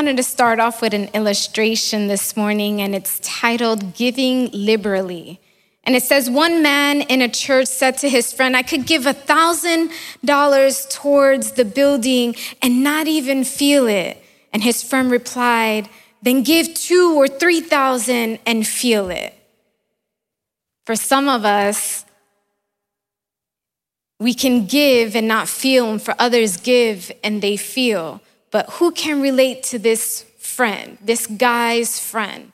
wanted 0.00 0.16
to 0.16 0.22
start 0.22 0.58
off 0.58 0.80
with 0.80 0.94
an 0.94 1.10
illustration 1.12 2.06
this 2.06 2.34
morning, 2.34 2.80
and 2.80 2.94
it's 2.94 3.20
titled 3.22 3.94
Giving 3.94 4.48
Liberally. 4.50 5.38
And 5.84 5.94
it 5.94 6.02
says, 6.02 6.30
One 6.30 6.62
man 6.62 7.02
in 7.02 7.20
a 7.20 7.28
church 7.28 7.66
said 7.68 7.98
to 7.98 8.08
his 8.08 8.32
friend, 8.32 8.56
I 8.56 8.62
could 8.62 8.86
give 8.86 9.04
a 9.04 9.12
thousand 9.12 9.90
dollars 10.24 10.86
towards 10.88 11.52
the 11.52 11.66
building 11.66 12.34
and 12.62 12.82
not 12.82 13.08
even 13.08 13.44
feel 13.44 13.86
it. 13.88 14.16
And 14.54 14.62
his 14.62 14.82
friend 14.82 15.10
replied, 15.10 15.90
Then 16.22 16.44
give 16.44 16.72
two 16.72 17.14
or 17.14 17.28
three 17.28 17.60
thousand 17.60 18.38
and 18.46 18.66
feel 18.66 19.10
it. 19.10 19.34
For 20.86 20.96
some 20.96 21.28
of 21.28 21.44
us, 21.44 22.06
we 24.18 24.32
can 24.32 24.64
give 24.64 25.14
and 25.14 25.28
not 25.28 25.46
feel, 25.46 25.90
and 25.90 26.00
for 26.00 26.14
others, 26.18 26.56
give 26.56 27.12
and 27.22 27.42
they 27.42 27.58
feel. 27.58 28.22
But 28.50 28.68
who 28.70 28.90
can 28.90 29.20
relate 29.20 29.62
to 29.64 29.78
this 29.78 30.24
friend, 30.38 30.98
this 31.00 31.26
guy's 31.26 32.00
friend? 32.00 32.52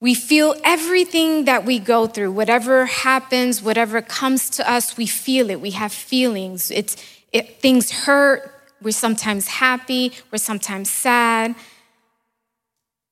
We 0.00 0.14
feel 0.14 0.56
everything 0.64 1.44
that 1.44 1.64
we 1.64 1.78
go 1.78 2.08
through, 2.08 2.32
whatever 2.32 2.86
happens, 2.86 3.62
whatever 3.62 4.02
comes 4.02 4.50
to 4.50 4.68
us, 4.68 4.96
we 4.96 5.06
feel 5.06 5.48
it. 5.48 5.60
We 5.60 5.70
have 5.70 5.92
feelings. 5.92 6.70
It's, 6.72 6.96
it, 7.32 7.60
things 7.60 7.90
hurt. 7.90 8.52
We're 8.82 8.90
sometimes 8.90 9.46
happy. 9.46 10.12
We're 10.32 10.38
sometimes 10.38 10.90
sad. 10.90 11.54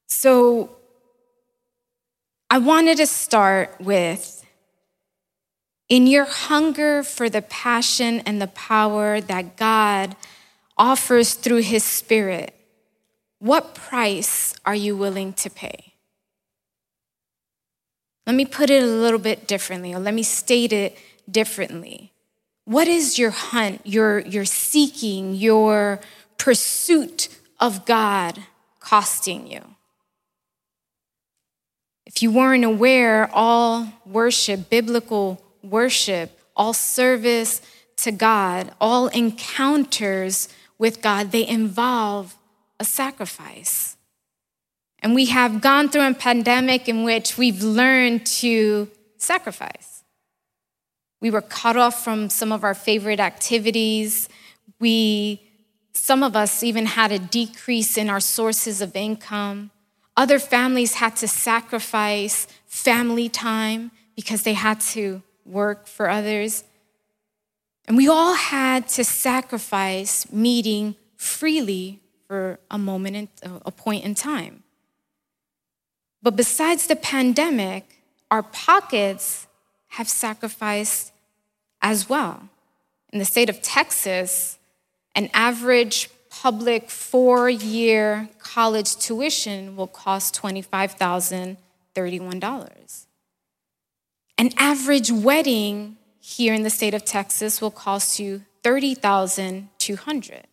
So 0.09 0.77
I 2.51 2.59
wanted 2.59 2.97
to 2.97 3.07
start 3.07 3.77
with 3.79 4.45
in 5.89 6.09
your 6.09 6.25
hunger 6.25 7.05
for 7.05 7.31
the 7.31 7.43
passion 7.43 8.21
and 8.27 8.43
the 8.43 8.49
power 8.49 9.21
that 9.21 9.57
God 9.57 10.17
offers 10.81 11.35
through 11.35 11.61
his 11.61 11.85
spirit, 11.85 12.55
what 13.39 13.75
price 13.75 14.55
are 14.65 14.75
you 14.75 14.97
willing 14.97 15.35
to 15.35 15.51
pay? 15.51 15.93
Let 18.27 18.35
me 18.35 18.47
put 18.47 18.71
it 18.71 18.83
a 18.83 18.87
little 18.87 19.19
bit 19.19 19.47
differently, 19.47 19.93
or 19.93 19.99
let 19.99 20.15
me 20.15 20.23
state 20.23 20.73
it 20.73 20.97
differently. 21.31 22.13
What 22.65 22.89
is 22.89 23.19
your 23.19 23.31
hunt, 23.31 23.83
your, 23.85 24.21
your 24.21 24.47
seeking, 24.47 25.35
your 25.35 26.01
pursuit 26.39 27.29
of 27.59 27.85
God 27.85 28.39
costing 28.79 29.47
you? 29.47 29.63
If 32.07 32.23
you 32.23 32.33
weren't 32.33 32.65
aware, 32.65 33.29
all 33.35 33.93
worship, 34.07 34.71
biblical 34.71 35.43
worship, 35.63 36.41
all 36.57 36.73
service 36.73 37.61
to 37.99 38.13
God, 38.13 38.73
all 38.81 39.09
encounters 39.09 40.49
with 40.81 41.03
God, 41.03 41.31
they 41.31 41.47
involve 41.47 42.35
a 42.81 42.85
sacrifice. 42.85 43.99
And 45.01 45.15
we 45.15 45.27
have 45.27 45.61
gone 45.61 45.91
through 45.91 46.09
a 46.09 46.15
pandemic 46.15 46.89
in 46.89 47.05
which 47.05 47.37
we've 47.37 47.63
learned 47.63 48.25
to 48.41 48.89
sacrifice. 49.19 50.03
We 51.21 51.31
were 51.31 51.43
cut 51.43 51.77
off 51.77 52.03
from 52.03 52.31
some 52.31 52.51
of 52.51 52.65
our 52.65 52.73
favorite 52.73 53.21
activities. 53.21 54.31
We, 54.79 55.43
some 55.93 56.23
of 56.23 56.35
us 56.35 56.63
even 56.63 56.87
had 56.87 57.13
a 57.13 57.19
decrease 57.19 57.99
in 57.99 58.09
our 58.09 58.21
sources 58.21 58.81
of 58.81 58.97
income. 58.97 59.71
Other 60.17 60.39
families 60.39 60.95
had 60.95 61.15
to 61.17 61.29
sacrifice 61.29 62.47
family 62.67 63.29
time 63.29 63.91
because 64.17 64.45
they 64.45 64.55
had 64.55 64.81
to 64.81 65.23
work 65.45 65.87
for 65.87 66.09
others. 66.09 66.65
And 67.91 67.97
we 67.97 68.07
all 68.07 68.35
had 68.35 68.87
to 68.91 69.03
sacrifice 69.03 70.31
meeting 70.31 70.95
freely 71.17 71.99
for 72.29 72.61
a 72.71 72.79
moment, 72.79 73.31
a 73.43 73.73
point 73.73 74.05
in 74.05 74.15
time. 74.15 74.63
But 76.23 76.37
besides 76.37 76.87
the 76.87 76.95
pandemic, 76.95 78.05
our 78.31 78.45
pockets 78.45 79.49
have 79.89 80.09
sacrificed 80.09 81.11
as 81.83 82.09
well. 82.09 82.49
In 83.13 83.19
the 83.19 83.25
state 83.25 83.51
of 83.51 83.61
Texas, 83.61 84.57
an 85.17 85.29
average 85.35 86.11
public 86.31 86.91
four 86.91 87.51
year 87.51 88.29
college 88.39 88.95
tuition 88.99 89.75
will 89.75 89.89
cost 89.89 90.41
$25,031. 90.41 93.07
An 94.39 94.51
average 94.57 95.11
wedding 95.11 95.97
here 96.21 96.55
in 96.55 96.63
the 96.63 96.71
state 96.71 96.95
of 96.95 97.05
Texas 97.05 97.61
will 97.61 97.71
cost 97.71 98.19
you 98.21 98.43
30,200. 98.63 100.47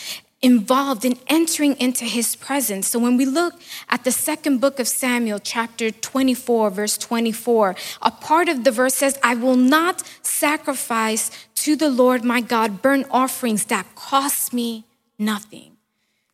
involved 0.43 1.05
in 1.05 1.17
entering 1.27 1.75
into 1.77 2.03
his 2.03 2.35
presence. 2.35 2.89
So 2.89 2.99
when 2.99 3.15
we 3.15 3.25
look 3.25 3.55
at 3.89 4.03
the 4.03 4.11
second 4.11 4.59
book 4.59 4.77
of 4.77 4.87
Samuel, 4.89 5.39
chapter 5.39 5.89
24, 5.89 6.69
verse 6.69 6.97
24, 6.97 7.75
a 8.01 8.11
part 8.11 8.49
of 8.49 8.65
the 8.65 8.71
verse 8.71 8.93
says, 8.93 9.17
I 9.23 9.35
will 9.35 9.55
not 9.55 10.03
sacrifice 10.21 11.31
to 11.55 11.77
the 11.77 11.89
Lord 11.89 12.25
my 12.25 12.41
God 12.41 12.81
burnt 12.81 13.07
offerings 13.09 13.65
that 13.65 13.95
cost 13.95 14.51
me 14.51 14.83
nothing. 15.17 15.77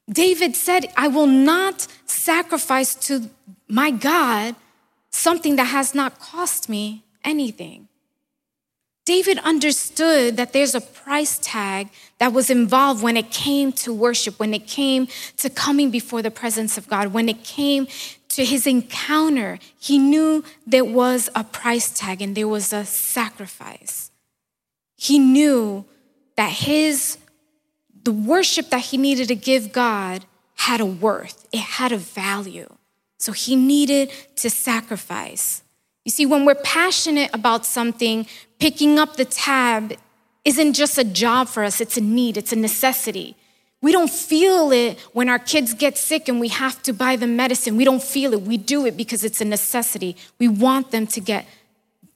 David 0.09 0.55
said, 0.55 0.91
I 0.97 1.07
will 1.07 1.27
not 1.27 1.85
sacrifice 2.05 2.95
to 3.07 3.29
my 3.67 3.91
God 3.91 4.55
something 5.11 5.55
that 5.57 5.65
has 5.65 5.93
not 5.93 6.19
cost 6.19 6.67
me 6.67 7.03
anything. 7.23 7.88
David 9.09 9.39
understood 9.39 10.37
that 10.37 10.53
there's 10.53 10.75
a 10.75 10.81
price 10.81 11.39
tag 11.41 11.89
that 12.19 12.31
was 12.31 12.51
involved 12.51 13.01
when 13.01 13.17
it 13.17 13.31
came 13.31 13.71
to 13.71 13.91
worship, 13.91 14.37
when 14.37 14.53
it 14.53 14.67
came 14.67 15.07
to 15.37 15.49
coming 15.49 15.89
before 15.89 16.21
the 16.21 16.29
presence 16.29 16.77
of 16.77 16.87
God, 16.87 17.07
when 17.07 17.27
it 17.27 17.43
came 17.43 17.87
to 18.27 18.45
his 18.45 18.67
encounter. 18.67 19.57
He 19.79 19.97
knew 19.97 20.43
there 20.67 20.85
was 20.85 21.27
a 21.33 21.43
price 21.43 21.89
tag 21.89 22.21
and 22.21 22.37
there 22.37 22.47
was 22.47 22.71
a 22.71 22.85
sacrifice. 22.85 24.11
He 24.95 25.17
knew 25.17 25.85
that 26.35 26.51
his 26.51 27.17
the 28.03 28.11
worship 28.11 28.69
that 28.69 28.81
he 28.81 28.97
needed 28.97 29.27
to 29.29 29.35
give 29.35 29.71
God 29.71 30.23
had 30.53 30.81
a 30.81 30.85
worth, 30.85 31.47
it 31.51 31.61
had 31.79 31.91
a 31.91 31.97
value. 31.97 32.71
So 33.17 33.31
he 33.31 33.55
needed 33.55 34.11
to 34.35 34.51
sacrifice. 34.51 35.63
You 36.09 36.11
see, 36.11 36.25
when 36.25 36.43
we're 36.43 36.55
passionate 36.55 37.29
about 37.35 37.67
something, 37.67 38.25
picking 38.57 38.97
up 38.97 39.15
the 39.15 39.25
tab 39.25 39.93
isn't 40.43 40.73
just 40.73 40.97
a 40.97 41.03
job 41.03 41.47
for 41.47 41.63
us, 41.63 41.79
it's 41.79 41.97
a 41.97 42.01
need, 42.01 42.35
it's 42.35 42.51
a 42.51 42.55
necessity. 42.55 43.35
We 43.83 43.91
don't 43.91 44.09
feel 44.09 44.71
it 44.71 44.99
when 45.13 45.29
our 45.29 45.37
kids 45.37 45.75
get 45.75 45.99
sick 45.99 46.27
and 46.27 46.39
we 46.39 46.47
have 46.47 46.81
to 46.81 46.93
buy 46.93 47.15
them 47.15 47.35
medicine. 47.35 47.77
We 47.77 47.85
don't 47.85 48.01
feel 48.01 48.33
it. 48.33 48.41
We 48.41 48.57
do 48.57 48.87
it 48.87 48.97
because 48.97 49.23
it's 49.23 49.39
a 49.39 49.45
necessity. 49.45 50.17
We 50.39 50.47
want 50.47 50.89
them 50.89 51.05
to 51.05 51.21
get 51.21 51.45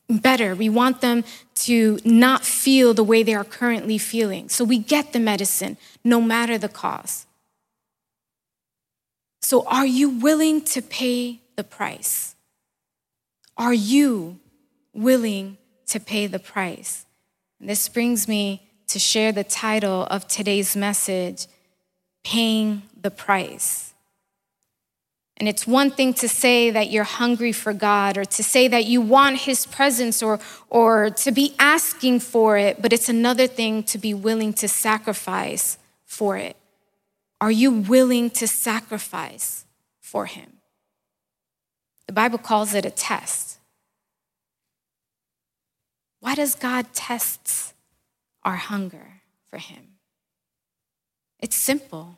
better. 0.10 0.56
We 0.56 0.70
want 0.70 1.02
them 1.02 1.24
to 1.68 2.00
not 2.04 2.44
feel 2.44 2.96
the 2.96 3.04
way 3.04 3.22
they 3.22 3.36
are 3.36 3.44
currently 3.44 4.00
feeling. 4.00 4.50
So 4.50 4.66
we 4.66 4.80
get 4.80 5.14
the 5.14 5.20
medicine 5.20 5.78
no 6.04 6.20
matter 6.20 6.58
the 6.58 6.68
cost. 6.68 7.28
So, 9.44 9.68
are 9.68 9.86
you 9.86 10.10
willing 10.10 10.64
to 10.74 10.82
pay 10.82 11.42
the 11.58 11.64
price? 11.64 12.33
Are 13.58 13.74
you 13.74 14.40
willing 14.94 15.58
to 15.88 16.00
pay 16.00 16.28
the 16.28 16.40
price. 16.40 17.06
And 17.60 17.70
this 17.70 17.90
brings 17.90 18.28
me 18.28 18.70
to 18.88 19.00
share 19.00 19.32
the 19.32 19.44
title 19.44 20.04
of 20.10 20.28
today's 20.28 20.76
message 20.76 21.48
Paying 22.24 22.84
the 23.00 23.12
Price. 23.12 23.94
And 25.38 25.50
it's 25.50 25.66
one 25.66 25.90
thing 25.90 26.14
to 26.16 26.30
say 26.30 26.70
that 26.70 26.92
you're 26.92 27.04
hungry 27.04 27.52
for 27.52 27.74
God 27.74 28.18
or 28.18 28.26
to 28.26 28.44
say 28.44 28.68
that 28.68 28.86
you 28.86 29.02
want 29.02 29.40
His 29.40 29.66
presence 29.66 30.22
or, 30.22 30.40
or 30.70 31.10
to 31.10 31.32
be 31.32 31.56
asking 31.58 32.20
for 32.20 32.58
it, 32.58 32.82
but 32.82 32.94
it's 32.94 33.10
another 33.10 33.48
thing 33.48 33.84
to 33.84 33.98
be 33.98 34.14
willing 34.14 34.54
to 34.54 34.68
sacrifice 34.68 35.78
for 36.06 36.38
it. 36.38 36.56
Are 37.42 37.52
you 37.52 37.72
willing 37.72 38.30
to 38.32 38.48
sacrifice 38.48 39.66
for 40.00 40.28
Him? 40.28 40.60
The 42.08 42.14
Bible 42.14 42.38
calls 42.38 42.74
it 42.74 42.86
a 42.86 42.92
test. 42.92 43.58
Why 46.20 46.36
does 46.36 46.56
God 46.56 46.94
test 46.94 47.74
our 48.44 48.56
hunger 48.56 49.22
for 49.50 49.58
Him? 49.58 49.96
It's 51.40 51.56
simple. 51.56 52.18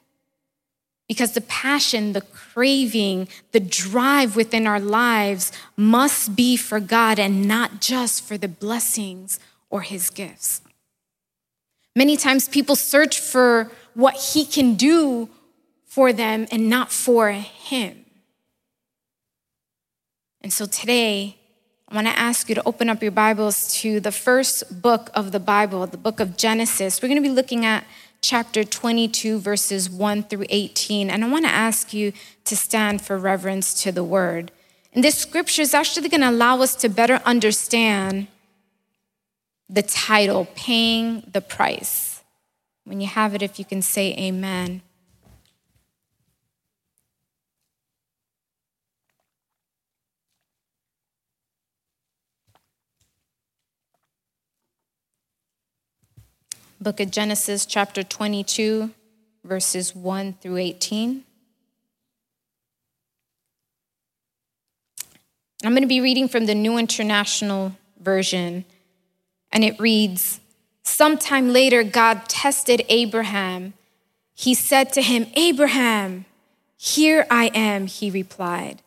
Because 1.08 1.34
the 1.34 1.42
passion, 1.42 2.14
the 2.14 2.22
craving, 2.22 3.28
the 3.52 3.60
drive 3.60 4.36
within 4.36 4.66
our 4.68 4.80
lives 4.80 5.52
must 5.76 6.36
be 6.36 6.58
for 6.58 6.80
God 6.80 7.20
and 7.20 7.48
not 7.48 7.82
just 7.82 8.24
for 8.24 8.38
the 8.38 8.48
blessings 8.48 9.40
or 9.70 9.82
His 9.82 10.10
gifts. 10.10 10.62
Many 11.96 12.18
times 12.18 12.50
people 12.50 12.76
search 12.76 13.20
for 13.20 13.72
what 13.94 14.16
He 14.16 14.46
can 14.46 14.76
do 14.76 15.30
for 15.86 16.12
them 16.12 16.48
and 16.52 16.70
not 16.70 16.92
for 16.92 17.32
Him. 17.32 18.05
And 20.46 20.54
so 20.54 20.68
today, 20.68 21.38
I 21.90 21.96
want 21.96 22.06
to 22.06 22.20
ask 22.20 22.50
you 22.50 22.54
to 22.54 22.62
open 22.68 22.88
up 22.88 23.02
your 23.02 23.12
Bibles 23.12 23.74
to 23.80 24.00
the 24.00 24.12
first 24.12 24.80
book 24.80 25.10
of 25.16 25.32
the 25.32 25.40
Bible, 25.40 25.88
the 25.88 25.98
book 25.98 26.20
of 26.20 26.38
Genesis. 26.38 27.02
We're 27.02 27.08
going 27.08 27.24
to 27.24 27.28
be 27.28 27.34
looking 27.34 27.66
at 27.66 27.84
chapter 28.22 28.64
22, 28.64 29.40
verses 29.40 29.90
1 29.90 30.22
through 30.22 30.46
18. 30.52 31.10
And 31.10 31.26
I 31.26 31.30
want 31.32 31.46
to 31.46 31.52
ask 31.52 31.96
you 31.96 32.14
to 32.44 32.56
stand 32.56 33.02
for 33.02 33.18
reverence 33.18 33.74
to 33.82 33.92
the 33.92 34.04
word. 34.04 34.52
And 34.94 35.04
this 35.04 35.18
scripture 35.18 35.64
is 35.64 35.74
actually 35.74 36.10
going 36.10 36.22
to 36.22 36.30
allow 36.30 36.62
us 36.62 36.76
to 36.76 36.90
better 36.90 37.24
understand 37.26 38.28
the 39.68 39.82
title, 39.82 40.48
Paying 40.54 41.28
the 41.34 41.42
Price. 41.42 42.22
When 42.84 43.02
you 43.02 43.08
have 43.08 43.34
it, 43.34 43.42
if 43.42 43.58
you 43.58 43.66
can 43.66 43.82
say 43.82 44.16
amen. 44.16 44.84
Book 56.80 57.00
of 57.00 57.10
Genesis, 57.10 57.66
chapter 57.66 58.04
22, 58.04 58.92
verses 59.44 59.96
1 59.96 60.34
through 60.42 60.58
18. 60.58 61.24
I'm 65.64 65.72
going 65.72 65.82
to 65.82 65.88
be 65.88 66.02
reading 66.02 66.28
from 66.28 66.46
the 66.46 66.56
New 66.56 66.78
International 66.78 67.76
Version, 68.00 68.66
and 69.52 69.64
it 69.64 69.80
reads 69.80 70.40
Sometime 70.84 71.52
later, 71.52 71.84
God 71.84 72.28
tested 72.28 72.84
Abraham. 72.90 73.74
He 74.36 74.54
said 74.54 74.94
to 74.94 75.02
him, 75.02 75.28
Abraham, 75.36 76.26
here 76.78 77.26
I 77.32 77.48
am, 77.56 77.88
he 77.88 78.12
replied. 78.12 78.82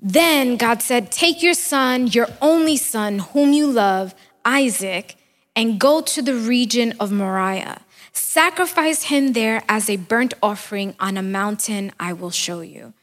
Then 0.00 0.56
God 0.56 0.82
said, 0.82 1.12
Take 1.12 1.42
your 1.42 1.54
son, 1.54 2.08
your 2.08 2.28
only 2.40 2.76
son, 2.76 3.18
whom 3.18 3.52
you 3.52 3.66
love, 3.70 4.14
Isaac 4.44 5.16
and 5.60 5.78
go 5.78 6.00
to 6.00 6.22
the 6.22 6.34
region 6.34 6.94
of 6.98 7.12
Moriah. 7.12 7.82
Sacrifice 8.14 9.02
him 9.02 9.34
there 9.34 9.62
as 9.68 9.90
a 9.90 9.96
burnt 9.96 10.32
offering 10.42 10.94
on 10.98 11.18
a 11.18 11.22
mountain 11.22 11.92
I 12.00 12.14
will 12.14 12.30
show 12.30 12.62
you. 12.62 12.94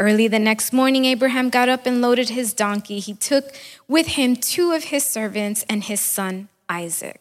Early 0.00 0.26
the 0.26 0.40
next 0.40 0.72
morning, 0.72 1.04
Abraham 1.04 1.48
got 1.48 1.68
up 1.68 1.86
and 1.86 2.02
loaded 2.02 2.30
his 2.30 2.54
donkey. 2.54 2.98
He 2.98 3.14
took 3.14 3.54
with 3.86 4.08
him 4.08 4.34
two 4.34 4.72
of 4.72 4.84
his 4.84 5.06
servants 5.06 5.64
and 5.68 5.84
his 5.84 6.00
son 6.00 6.48
Isaac. 6.68 7.20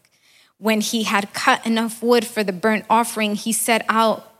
When 0.58 0.82
he 0.82 1.04
had 1.04 1.32
cut 1.32 1.64
enough 1.64 2.02
wood 2.02 2.26
for 2.26 2.44
the 2.44 2.52
burnt 2.52 2.86
offering, 2.90 3.36
he 3.36 3.54
set 3.54 3.86
out 3.88 4.34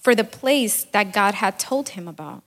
for 0.00 0.14
the 0.14 0.22
place 0.22 0.84
that 0.84 1.12
God 1.12 1.34
had 1.34 1.58
told 1.58 1.90
him 1.90 2.06
about. 2.06 2.44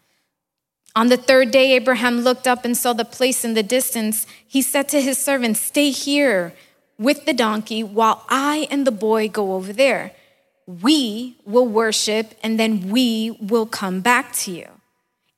On 0.95 1.09
the 1.09 1.17
third 1.17 1.51
day, 1.51 1.73
Abraham 1.73 2.21
looked 2.21 2.47
up 2.47 2.63
and 2.63 2.77
saw 2.77 2.93
the 2.93 3.03
place 3.03 3.43
in 3.43 3.55
the 3.55 3.63
distance. 3.63 4.25
He 4.47 4.61
said 4.61 4.87
to 4.87 5.01
his 5.01 5.17
servants, 5.17 5.59
Stay 5.59 5.89
here 5.89 6.53
with 7.01 7.25
the 7.25 7.33
donkey 7.33 7.83
while 7.83 8.23
I 8.29 8.67
and 8.69 8.85
the 8.85 8.91
boy 8.91 9.27
go 9.27 9.55
over 9.55 9.73
there. 9.73 10.11
We 10.67 11.35
will 11.45 11.67
worship 11.67 12.35
and 12.43 12.59
then 12.59 12.89
we 12.89 13.35
will 13.41 13.65
come 13.65 14.01
back 14.01 14.33
to 14.33 14.51
you. 14.51 14.67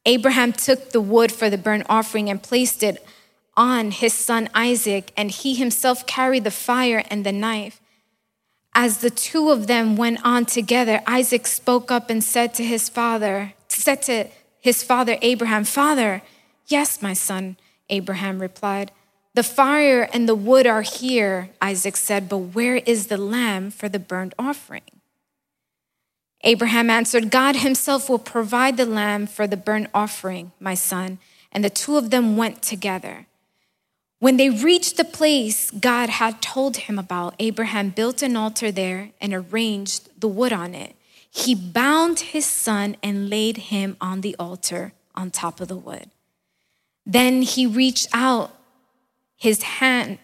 Abraham 0.05 0.51
took 0.51 0.91
the 0.91 0.99
wood 0.99 1.31
for 1.31 1.49
the 1.49 1.57
burnt 1.57 1.85
offering 1.87 2.29
and 2.29 2.43
placed 2.43 2.83
it 2.83 3.03
on 3.55 3.91
his 3.91 4.13
son 4.13 4.49
Isaac, 4.53 5.13
and 5.15 5.31
he 5.31 5.53
himself 5.53 6.05
carried 6.05 6.43
the 6.43 6.51
fire 6.51 7.03
and 7.09 7.25
the 7.25 7.31
knife. 7.31 7.79
As 8.75 8.97
the 8.97 9.11
two 9.11 9.49
of 9.49 9.67
them 9.67 9.95
went 9.95 10.19
on 10.25 10.45
together, 10.45 11.01
Isaac 11.05 11.45
spoke 11.47 11.91
up 11.91 12.09
and 12.09 12.23
said 12.23 12.53
to 12.55 12.63
his 12.63 12.89
father, 12.89 13.53
said 13.67 14.01
to 14.03 14.27
his 14.59 14.83
father 14.83 15.17
Abraham, 15.21 15.63
Father, 15.63 16.23
yes, 16.67 17.01
my 17.01 17.13
son, 17.13 17.55
Abraham 17.89 18.39
replied. 18.39 18.91
The 19.35 19.43
fire 19.43 20.07
and 20.13 20.29
the 20.29 20.35
wood 20.35 20.67
are 20.67 20.83
here, 20.83 21.49
Isaac 21.61 21.97
said, 21.97 22.29
but 22.29 22.37
where 22.37 22.75
is 22.75 23.07
the 23.07 23.17
lamb 23.17 23.71
for 23.71 23.89
the 23.89 23.99
burnt 23.99 24.33
offering? 24.37 24.81
Abraham 26.43 26.89
answered, 26.89 27.31
God 27.31 27.55
himself 27.55 28.09
will 28.09 28.19
provide 28.19 28.77
the 28.77 28.85
lamb 28.85 29.25
for 29.27 29.47
the 29.47 29.57
burnt 29.57 29.87
offering, 29.93 30.51
my 30.59 30.75
son. 30.75 31.17
And 31.51 31.63
the 31.63 31.69
two 31.69 31.97
of 31.97 32.09
them 32.09 32.37
went 32.37 32.61
together. 32.61 33.27
When 34.19 34.37
they 34.37 34.49
reached 34.49 34.97
the 34.97 35.03
place 35.03 35.71
God 35.71 36.09
had 36.09 36.41
told 36.41 36.77
him 36.77 36.99
about, 36.99 37.35
Abraham 37.39 37.89
built 37.89 38.21
an 38.21 38.35
altar 38.35 38.71
there 38.71 39.11
and 39.19 39.33
arranged 39.33 40.09
the 40.19 40.27
wood 40.27 40.53
on 40.53 40.75
it. 40.75 40.95
He 41.29 41.55
bound 41.55 42.19
his 42.19 42.45
son 42.45 42.97
and 43.01 43.29
laid 43.29 43.57
him 43.57 43.97
on 43.99 44.21
the 44.21 44.35
altar 44.37 44.93
on 45.15 45.31
top 45.31 45.59
of 45.59 45.67
the 45.67 45.77
wood. 45.77 46.11
Then 47.05 47.41
he 47.41 47.65
reached 47.65 48.07
out 48.13 48.55
his 49.37 49.63
hand 49.63 50.19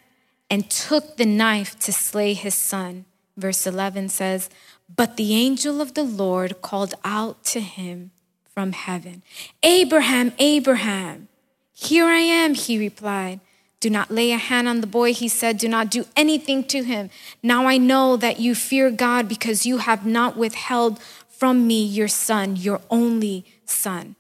and 0.50 0.70
took 0.70 1.18
the 1.18 1.26
knife 1.26 1.78
to 1.80 1.94
slay 1.94 2.34
his 2.34 2.56
son. 2.56 3.06
Verse 3.38 3.66
11 3.66 4.10
says, 4.10 4.50
But 4.94 5.18
the 5.18 5.34
angel 5.34 5.82
of 5.82 5.94
the 5.94 6.04
Lord 6.04 6.62
called 6.62 6.96
out 7.04 7.44
to 7.46 7.62
him 7.62 8.12
from 8.44 8.74
heaven, 8.74 9.24
Abraham, 9.64 10.34
Abraham. 10.40 11.28
Here 11.74 12.06
I 12.06 12.20
am, 12.20 12.56
he 12.56 12.78
replied. 12.78 13.40
Do 13.80 13.90
not 13.90 14.12
lay 14.12 14.32
a 14.32 14.38
hand 14.38 14.68
on 14.68 14.82
the 14.82 14.88
boy, 14.88 15.14
he 15.14 15.30
said. 15.30 15.58
Do 15.58 15.70
not 15.70 15.90
do 15.90 16.06
anything 16.18 16.66
to 16.66 16.84
him. 16.84 17.10
Now 17.42 17.66
I 17.66 17.78
know 17.78 18.18
that 18.18 18.40
you 18.40 18.54
fear 18.54 18.92
God 18.92 19.30
because 19.30 19.66
you 19.66 19.78
have 19.78 20.06
not 20.06 20.36
withheld 20.36 21.00
from 21.30 21.66
me 21.66 21.86
your 21.86 22.10
son, 22.10 22.58
your 22.58 22.82
only 22.90 23.46
son. 23.64 24.18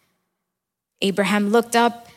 Abraham 1.02 1.50
looked 1.50 1.76
up 1.76 2.08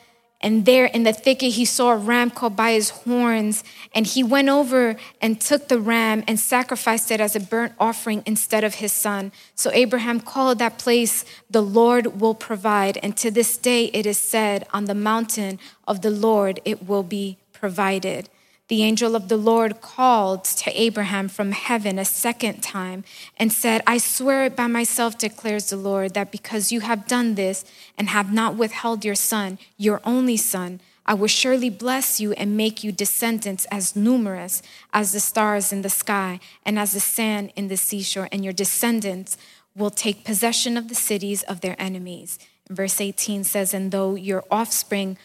and 0.42 0.64
there 0.64 0.86
in 0.86 1.04
the 1.04 1.12
thicket, 1.12 1.52
he 1.52 1.64
saw 1.64 1.92
a 1.92 1.96
ram 1.96 2.30
caught 2.30 2.56
by 2.56 2.72
his 2.72 2.90
horns. 2.90 3.62
And 3.94 4.06
he 4.06 4.22
went 4.22 4.48
over 4.48 4.96
and 5.20 5.40
took 5.40 5.68
the 5.68 5.78
ram 5.78 6.24
and 6.26 6.38
sacrificed 6.40 7.10
it 7.10 7.20
as 7.20 7.36
a 7.36 7.40
burnt 7.40 7.74
offering 7.78 8.22
instead 8.26 8.64
of 8.64 8.76
his 8.76 8.92
son. 8.92 9.30
So 9.54 9.70
Abraham 9.72 10.18
called 10.18 10.58
that 10.58 10.78
place, 10.78 11.24
The 11.48 11.62
Lord 11.62 12.20
will 12.20 12.34
provide. 12.34 12.98
And 13.02 13.16
to 13.18 13.30
this 13.30 13.56
day, 13.56 13.86
it 13.86 14.04
is 14.04 14.18
said, 14.18 14.66
On 14.72 14.86
the 14.86 14.94
mountain 14.94 15.60
of 15.86 16.02
the 16.02 16.10
Lord, 16.10 16.60
it 16.64 16.88
will 16.88 17.04
be 17.04 17.38
provided 17.52 18.28
the 18.72 18.82
angel 18.84 19.14
of 19.14 19.28
the 19.28 19.36
Lord 19.36 19.82
called 19.82 20.44
to 20.44 20.70
Abraham 20.80 21.28
from 21.28 21.52
heaven 21.52 21.98
a 21.98 22.06
second 22.06 22.62
time 22.62 23.04
and 23.36 23.52
said, 23.52 23.82
I 23.86 23.98
swear 23.98 24.46
it 24.46 24.56
by 24.56 24.66
myself, 24.66 25.18
declares 25.18 25.68
the 25.68 25.76
Lord, 25.76 26.14
that 26.14 26.32
because 26.32 26.72
you 26.72 26.80
have 26.80 27.06
done 27.06 27.34
this 27.34 27.66
and 27.98 28.08
have 28.08 28.32
not 28.32 28.56
withheld 28.56 29.04
your 29.04 29.14
son, 29.14 29.58
your 29.76 30.00
only 30.06 30.38
son, 30.38 30.80
I 31.04 31.12
will 31.12 31.26
surely 31.26 31.68
bless 31.68 32.18
you 32.18 32.32
and 32.32 32.56
make 32.56 32.82
you 32.82 32.92
descendants 32.92 33.66
as 33.70 33.94
numerous 33.94 34.62
as 34.94 35.12
the 35.12 35.20
stars 35.20 35.70
in 35.70 35.82
the 35.82 35.90
sky 35.90 36.40
and 36.64 36.78
as 36.78 36.92
the 36.92 37.00
sand 37.00 37.52
in 37.54 37.68
the 37.68 37.76
seashore, 37.76 38.30
and 38.32 38.42
your 38.42 38.54
descendants 38.54 39.36
will 39.76 39.90
take 39.90 40.24
possession 40.24 40.78
of 40.78 40.88
the 40.88 40.94
cities 40.94 41.42
of 41.42 41.60
their 41.60 41.76
enemies. 41.78 42.38
verse 42.70 43.02
18 43.02 43.44
says, 43.44 43.74
And 43.74 43.92
though 43.92 44.14
your 44.14 44.44
offspring, 44.50 45.18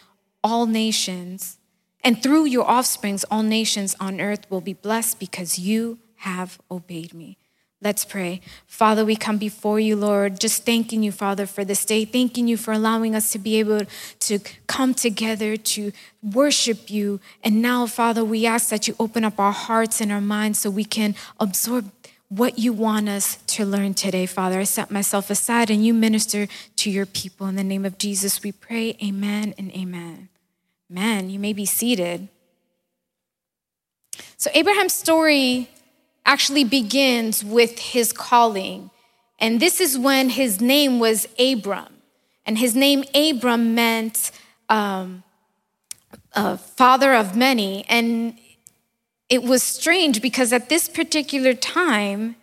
all 0.44 0.66
nations, 0.66 1.57
and 2.02 2.22
through 2.22 2.46
your 2.46 2.68
offsprings, 2.68 3.24
all 3.30 3.42
nations 3.42 3.96
on 4.00 4.20
earth 4.20 4.50
will 4.50 4.60
be 4.60 4.72
blessed 4.72 5.18
because 5.18 5.58
you 5.58 5.98
have 6.16 6.58
obeyed 6.70 7.14
me. 7.14 7.36
Let's 7.80 8.04
pray. 8.04 8.40
Father, 8.66 9.04
we 9.04 9.14
come 9.14 9.38
before 9.38 9.78
you, 9.78 9.94
Lord, 9.94 10.40
just 10.40 10.66
thanking 10.66 11.04
you, 11.04 11.12
Father, 11.12 11.46
for 11.46 11.64
this 11.64 11.84
day, 11.84 12.04
thanking 12.04 12.48
you 12.48 12.56
for 12.56 12.72
allowing 12.72 13.14
us 13.14 13.30
to 13.32 13.38
be 13.38 13.60
able 13.60 13.82
to 14.18 14.40
come 14.66 14.94
together 14.94 15.56
to 15.56 15.92
worship 16.20 16.90
you. 16.90 17.20
And 17.44 17.62
now, 17.62 17.86
Father, 17.86 18.24
we 18.24 18.46
ask 18.46 18.70
that 18.70 18.88
you 18.88 18.96
open 18.98 19.22
up 19.22 19.38
our 19.38 19.52
hearts 19.52 20.00
and 20.00 20.10
our 20.10 20.20
minds 20.20 20.58
so 20.58 20.70
we 20.70 20.84
can 20.84 21.14
absorb 21.38 21.92
what 22.28 22.58
you 22.58 22.72
want 22.72 23.08
us 23.08 23.36
to 23.46 23.64
learn 23.64 23.94
today, 23.94 24.26
Father. 24.26 24.58
I 24.58 24.64
set 24.64 24.90
myself 24.90 25.30
aside 25.30 25.70
and 25.70 25.86
you 25.86 25.94
minister 25.94 26.48
to 26.76 26.90
your 26.90 27.06
people. 27.06 27.46
In 27.46 27.54
the 27.54 27.62
name 27.62 27.84
of 27.84 27.96
Jesus, 27.96 28.42
we 28.42 28.50
pray. 28.50 28.96
Amen 29.00 29.54
and 29.56 29.70
amen. 29.70 30.28
Man, 30.88 31.30
you 31.30 31.38
may 31.38 31.52
be 31.52 31.66
seated. 31.66 32.28
So, 34.36 34.50
Abraham's 34.54 34.94
story 34.94 35.68
actually 36.24 36.64
begins 36.64 37.44
with 37.44 37.78
his 37.78 38.12
calling. 38.12 38.90
And 39.38 39.60
this 39.60 39.80
is 39.80 39.98
when 39.98 40.30
his 40.30 40.60
name 40.60 40.98
was 40.98 41.28
Abram. 41.38 41.94
And 42.44 42.58
his 42.58 42.74
name, 42.74 43.04
Abram, 43.14 43.74
meant 43.74 44.30
um, 44.68 45.22
father 46.76 47.14
of 47.14 47.36
many. 47.36 47.84
And 47.88 48.38
it 49.28 49.42
was 49.42 49.62
strange 49.62 50.22
because 50.22 50.52
at 50.52 50.68
this 50.68 50.88
particular 50.88 51.54
time, 51.54 52.36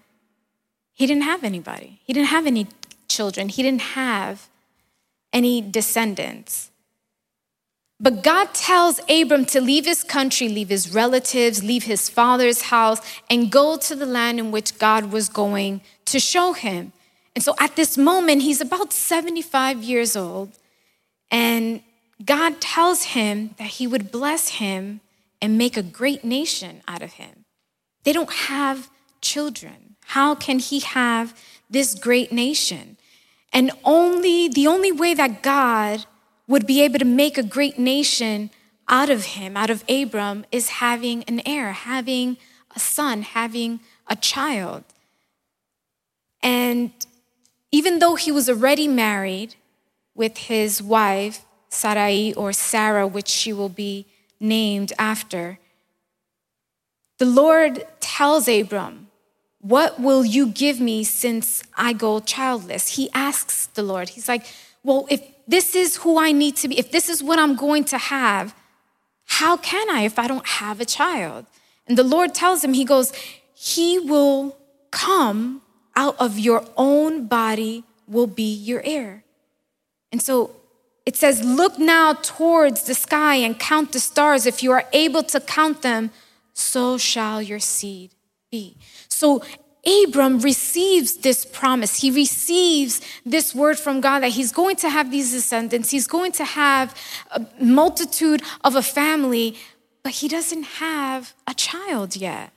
he 0.94 1.06
didn't 1.08 1.24
have 1.24 1.44
anybody. 1.44 2.00
He 2.06 2.14
didn't 2.14 2.30
have 2.30 2.46
any 2.46 2.68
children. 3.08 3.50
He 3.50 3.64
didn't 3.64 3.82
have 3.82 4.48
any 5.34 5.62
descendants. 5.62 6.72
But 8.00 8.24
God 8.24 8.54
tells 8.54 9.00
Abram 9.10 9.46
to 9.46 9.62
leave 9.62 9.86
his 9.86 10.04
country, 10.04 10.50
leave 10.50 10.70
his 10.70 10.94
relatives, 10.94 11.64
leave 11.64 11.84
his 11.84 12.10
father's 12.10 12.64
house, 12.64 13.00
and 13.30 13.52
go 13.52 13.78
to 13.78 13.96
the 13.96 14.06
land 14.06 14.40
in 14.40 14.52
which 14.52 14.78
God 14.78 15.12
was 15.12 15.30
going 15.30 15.82
to 16.06 16.20
show 16.20 16.54
him. 16.54 16.92
And 17.36 17.44
so 17.44 17.56
at 17.60 17.76
this 17.76 17.98
moment, 17.98 18.42
he's 18.42 18.62
about 18.62 18.92
75 18.92 19.82
years 19.82 20.16
old, 20.16 20.52
and 21.32 21.82
God 22.24 22.62
tells 22.62 23.04
him 23.04 23.56
that 23.58 23.68
he 23.68 23.88
would 23.88 24.12
bless 24.12 24.50
him 24.50 25.02
and 25.42 25.58
make 25.58 25.76
a 25.76 25.84
great 25.84 26.24
nation 26.24 26.82
out 26.88 27.02
of 27.02 27.14
him. 27.14 27.46
They 28.04 28.14
don't 28.14 28.32
have 28.32 28.90
children. 29.22 29.96
How 30.08 30.36
can 30.36 30.60
he 30.60 30.80
have 30.80 31.38
this 31.70 31.96
great 31.96 32.32
nation? 32.32 32.98
And 33.52 33.72
only 33.84 34.48
the 34.48 34.68
only 34.68 34.92
way 34.92 35.14
that 35.14 35.42
God 35.42 36.06
would 36.48 36.68
be 36.68 36.82
able 36.82 37.00
to 37.00 37.06
make 37.06 37.38
a 37.38 37.44
great 37.44 37.80
nation 37.80 38.52
out 38.88 39.10
of 39.10 39.26
him, 39.26 39.58
out 39.58 39.70
of 39.70 39.84
Abram, 39.90 40.46
is 40.52 40.70
having 40.70 41.24
an 41.24 41.42
heir, 41.46 41.72
having 41.72 42.38
a 42.76 42.80
son, 42.80 43.24
having 43.24 43.80
a 44.08 44.16
child. 44.16 44.84
And 46.44 46.92
even 47.72 48.00
though 48.00 48.16
he 48.16 48.32
was 48.32 48.50
already 48.50 48.88
married 48.88 49.56
with 50.14 50.38
his 50.38 50.82
wife, 50.82 51.44
Sarai 51.70 52.34
or 52.34 52.54
Sarah, 52.54 53.08
which 53.08 53.28
she 53.28 53.52
will 53.52 53.70
be 53.70 54.06
named 54.40 54.94
after, 55.00 55.60
the 57.18 57.26
Lord 57.26 57.86
tells 58.00 58.48
Abram, 58.48 59.08
What 59.60 60.00
will 60.00 60.24
you 60.24 60.48
give 60.48 60.80
me 60.80 61.04
since 61.04 61.64
I 61.76 61.94
go 61.94 62.20
childless? 62.20 62.96
He 62.96 63.10
asks 63.14 63.68
the 63.68 63.84
Lord, 63.84 64.10
He's 64.10 64.28
like, 64.28 64.46
Well, 64.86 65.08
if 65.10 65.22
this 65.48 65.76
is 65.76 65.98
who 65.98 66.20
I 66.20 66.32
need 66.32 66.58
to 66.58 66.68
be, 66.68 66.78
if 66.78 66.92
this 66.92 67.10
is 67.10 67.24
what 67.24 67.40
I'm 67.40 67.56
going 67.56 67.86
to 67.86 67.98
have, 67.98 68.56
how 69.26 69.58
can 69.58 69.90
I 69.90 70.02
if 70.02 70.20
I 70.20 70.28
don't 70.28 70.46
have 70.46 70.80
a 70.80 70.86
child? 70.86 71.48
And 71.88 71.98
the 71.98 72.04
Lord 72.04 72.36
tells 72.36 72.64
him, 72.64 72.74
He 72.74 72.86
goes, 72.86 73.12
He 73.56 73.98
will 73.98 74.56
come 74.92 75.64
out 75.96 76.16
of 76.20 76.38
your 76.38 76.64
own 76.78 77.26
body, 77.26 77.84
will 78.08 78.28
be 78.28 78.54
your 78.54 78.84
heir. 78.86 79.24
And 80.12 80.22
so 80.22 80.56
it 81.04 81.16
says, 81.16 81.44
Look 81.44 81.80
now 81.80 82.14
towards 82.14 82.84
the 82.84 82.94
sky 82.94 83.38
and 83.38 83.58
count 83.58 83.92
the 83.92 84.00
stars. 84.00 84.46
If 84.46 84.62
you 84.62 84.72
are 84.72 84.86
able 84.94 85.24
to 85.24 85.40
count 85.40 85.82
them, 85.82 86.12
so 86.54 87.00
shall 87.00 87.42
your 87.42 87.60
seed 87.60 88.12
be. 88.52 88.78
So 89.10 89.42
Abram 89.86 90.40
receives 90.40 91.18
this 91.18 91.46
promise. 91.46 92.02
He 92.02 92.10
receives 92.12 93.02
this 93.26 93.54
word 93.54 93.78
from 93.78 94.02
God 94.02 94.22
that 94.22 94.30
he's 94.30 94.52
going 94.52 94.76
to 94.78 94.90
have 94.90 95.12
these 95.12 95.32
descendants. 95.32 95.92
He's 95.92 96.08
going 96.08 96.32
to 96.34 96.46
have 96.46 96.96
a 97.32 97.46
multitude 97.60 98.42
of 98.64 98.76
a 98.76 98.82
family, 98.82 99.56
but 100.04 100.14
he 100.14 100.28
doesn't 100.28 100.64
have 100.64 101.34
a 101.48 101.54
child 101.54 102.16
yet. 102.16 102.52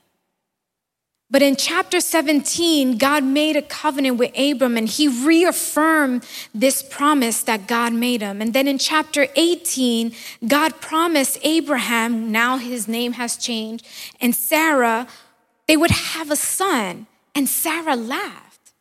But 1.31 1.43
in 1.43 1.55
chapter 1.55 1.99
17, 1.99 2.97
God 2.97 3.23
made 3.23 3.55
a 3.55 3.61
covenant 3.61 4.17
with 4.17 4.31
Abram 4.35 4.77
and 4.77 4.89
he 4.89 5.07
reaffirmed 5.07 6.25
this 6.55 6.81
promise 6.81 7.43
that 7.43 7.67
God 7.67 7.93
made 7.93 8.21
him. 8.21 8.41
And 8.41 8.51
then 8.51 8.67
in 8.67 8.79
chapter 8.79 9.27
18, 9.35 10.11
God 10.47 10.81
promised 10.81 11.37
Abraham, 11.43 12.31
now 12.31 12.57
his 12.57 12.87
name 12.87 13.13
has 13.13 13.37
changed, 13.37 13.85
and 14.19 14.35
Sarah, 14.35 15.07
they 15.67 15.77
would 15.77 15.91
have 15.91 16.31
a 16.31 16.35
son. 16.35 17.05
And 17.35 17.47
Sarah 17.47 17.95
laughed. 17.95 18.73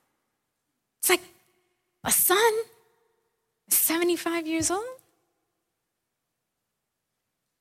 It's 1.01 1.11
like, 1.11 1.23
a 2.05 2.11
son? 2.11 2.53
75 3.69 4.47
years 4.47 4.71
old? 4.71 4.85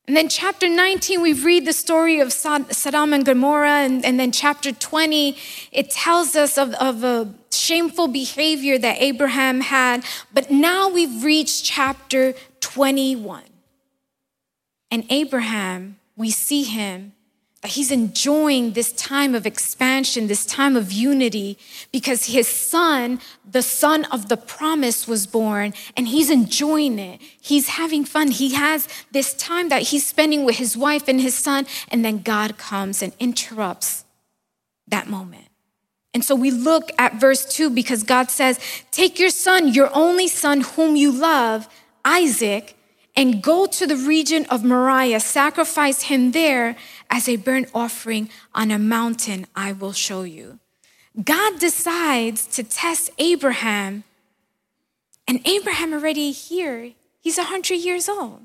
And 0.08 0.16
then, 0.16 0.30
chapter 0.30 0.70
19, 0.70 1.22
we 1.22 1.34
read 1.34 1.66
the 1.66 1.74
story 1.74 2.22
of 2.22 2.32
Sodom 2.32 3.14
and 3.14 3.26
Gomorrah. 3.26 3.80
And, 3.80 4.06
and 4.06 4.18
then, 4.18 4.32
chapter 4.32 4.72
20, 4.72 5.36
it 5.74 5.90
tells 5.90 6.34
us 6.38 6.58
of, 6.58 6.74
of 6.76 7.04
a 7.04 7.34
shameful 7.52 8.08
behavior 8.08 8.78
that 8.78 9.02
Abraham 9.02 9.60
had. 9.60 10.06
But 10.34 10.50
now 10.50 10.88
we've 10.88 11.26
reached 11.26 11.66
chapter 11.66 12.36
21. 12.62 13.44
And 14.90 15.04
Abraham, 15.10 15.98
we 16.16 16.32
see 16.32 16.64
him 16.64 17.12
he's 17.66 17.92
enjoying 17.92 18.74
this 18.74 18.92
time 18.92 19.34
of 19.34 19.48
expansion, 19.48 20.28
this 20.28 20.46
time 20.46 20.76
of 20.76 20.92
unity, 20.92 21.58
because 21.92 22.28
his 22.28 22.48
son, 22.48 23.20
the 23.50 23.64
son 23.64 24.06
of 24.06 24.30
the 24.30 24.38
promise, 24.38 25.08
was 25.08 25.26
born 25.26 25.74
and 25.96 26.08
he's 26.08 26.30
enjoying 26.30 27.00
it. 27.00 27.20
He's 27.42 27.70
having 27.70 28.06
fun. 28.06 28.30
He 28.30 28.54
has 28.54 28.88
this 29.12 29.34
time 29.34 29.70
that 29.70 29.84
he's 29.84 30.06
spending 30.06 30.46
with 30.46 30.58
his 30.58 30.78
wife 30.78 31.08
and 31.08 31.20
his 31.20 31.34
son, 31.36 31.66
and 31.90 32.06
then 32.06 32.22
God 32.22 32.58
comes 32.58 33.02
and 33.02 33.12
interrupts 33.20 34.06
that 34.88 35.08
moment. 35.08 35.48
And 36.14 36.24
so 36.24 36.36
we 36.36 36.52
look 36.52 36.92
at 37.00 37.20
verse 37.20 37.46
2 37.46 37.72
because 37.72 38.04
God 38.04 38.30
says, 38.30 38.60
Take 38.92 39.20
your 39.20 39.30
son, 39.30 39.74
your 39.74 39.90
only 39.96 40.28
son, 40.28 40.62
whom 40.62 40.96
you 40.96 41.12
love, 41.12 41.68
Isaac 42.06 42.77
and 43.18 43.42
go 43.42 43.66
to 43.66 43.88
the 43.88 43.96
region 43.96 44.46
of 44.46 44.64
Moriah, 44.64 45.20
sacrifice 45.20 46.04
him 46.04 46.32
there 46.32 46.78
as 47.10 47.28
a 47.28 47.36
burnt 47.36 47.70
offering 47.74 48.30
on 48.54 48.70
a 48.70 48.78
mountain 48.78 49.48
I 49.56 49.72
will 49.72 49.92
show 49.92 50.22
you. 50.22 50.60
God 51.22 51.60
decides 51.60 52.46
to 52.56 52.64
test 52.64 53.10
Abraham, 53.18 54.04
and 55.28 55.42
Abraham 55.46 55.94
already 55.94 56.32
here, 56.32 56.94
he's 57.20 57.38
100 57.38 57.74
years 57.74 58.08
old. 58.08 58.44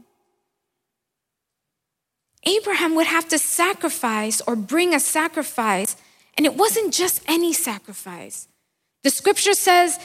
Abraham 2.44 2.94
would 2.94 3.06
have 3.06 3.28
to 3.28 3.38
sacrifice 3.38 4.40
or 4.46 4.56
bring 4.56 4.94
a 4.94 5.00
sacrifice, 5.00 5.96
and 6.36 6.46
it 6.46 6.56
wasn't 6.56 6.94
just 6.94 7.22
any 7.28 7.52
sacrifice. 7.52 8.48
The 9.02 9.10
scripture 9.10 9.54
says, 9.54 9.98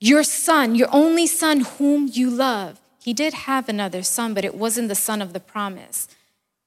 Your 0.00 0.24
son, 0.24 0.74
your 0.74 0.88
only 0.92 1.28
son, 1.28 1.60
whom 1.60 2.10
you 2.12 2.28
love. 2.28 2.81
He 3.02 3.12
did 3.12 3.34
have 3.34 3.68
another 3.68 4.04
son, 4.04 4.32
but 4.32 4.44
it 4.44 4.54
wasn't 4.54 4.86
the 4.86 4.94
son 4.94 5.20
of 5.20 5.32
the 5.32 5.40
promise. 5.40 6.06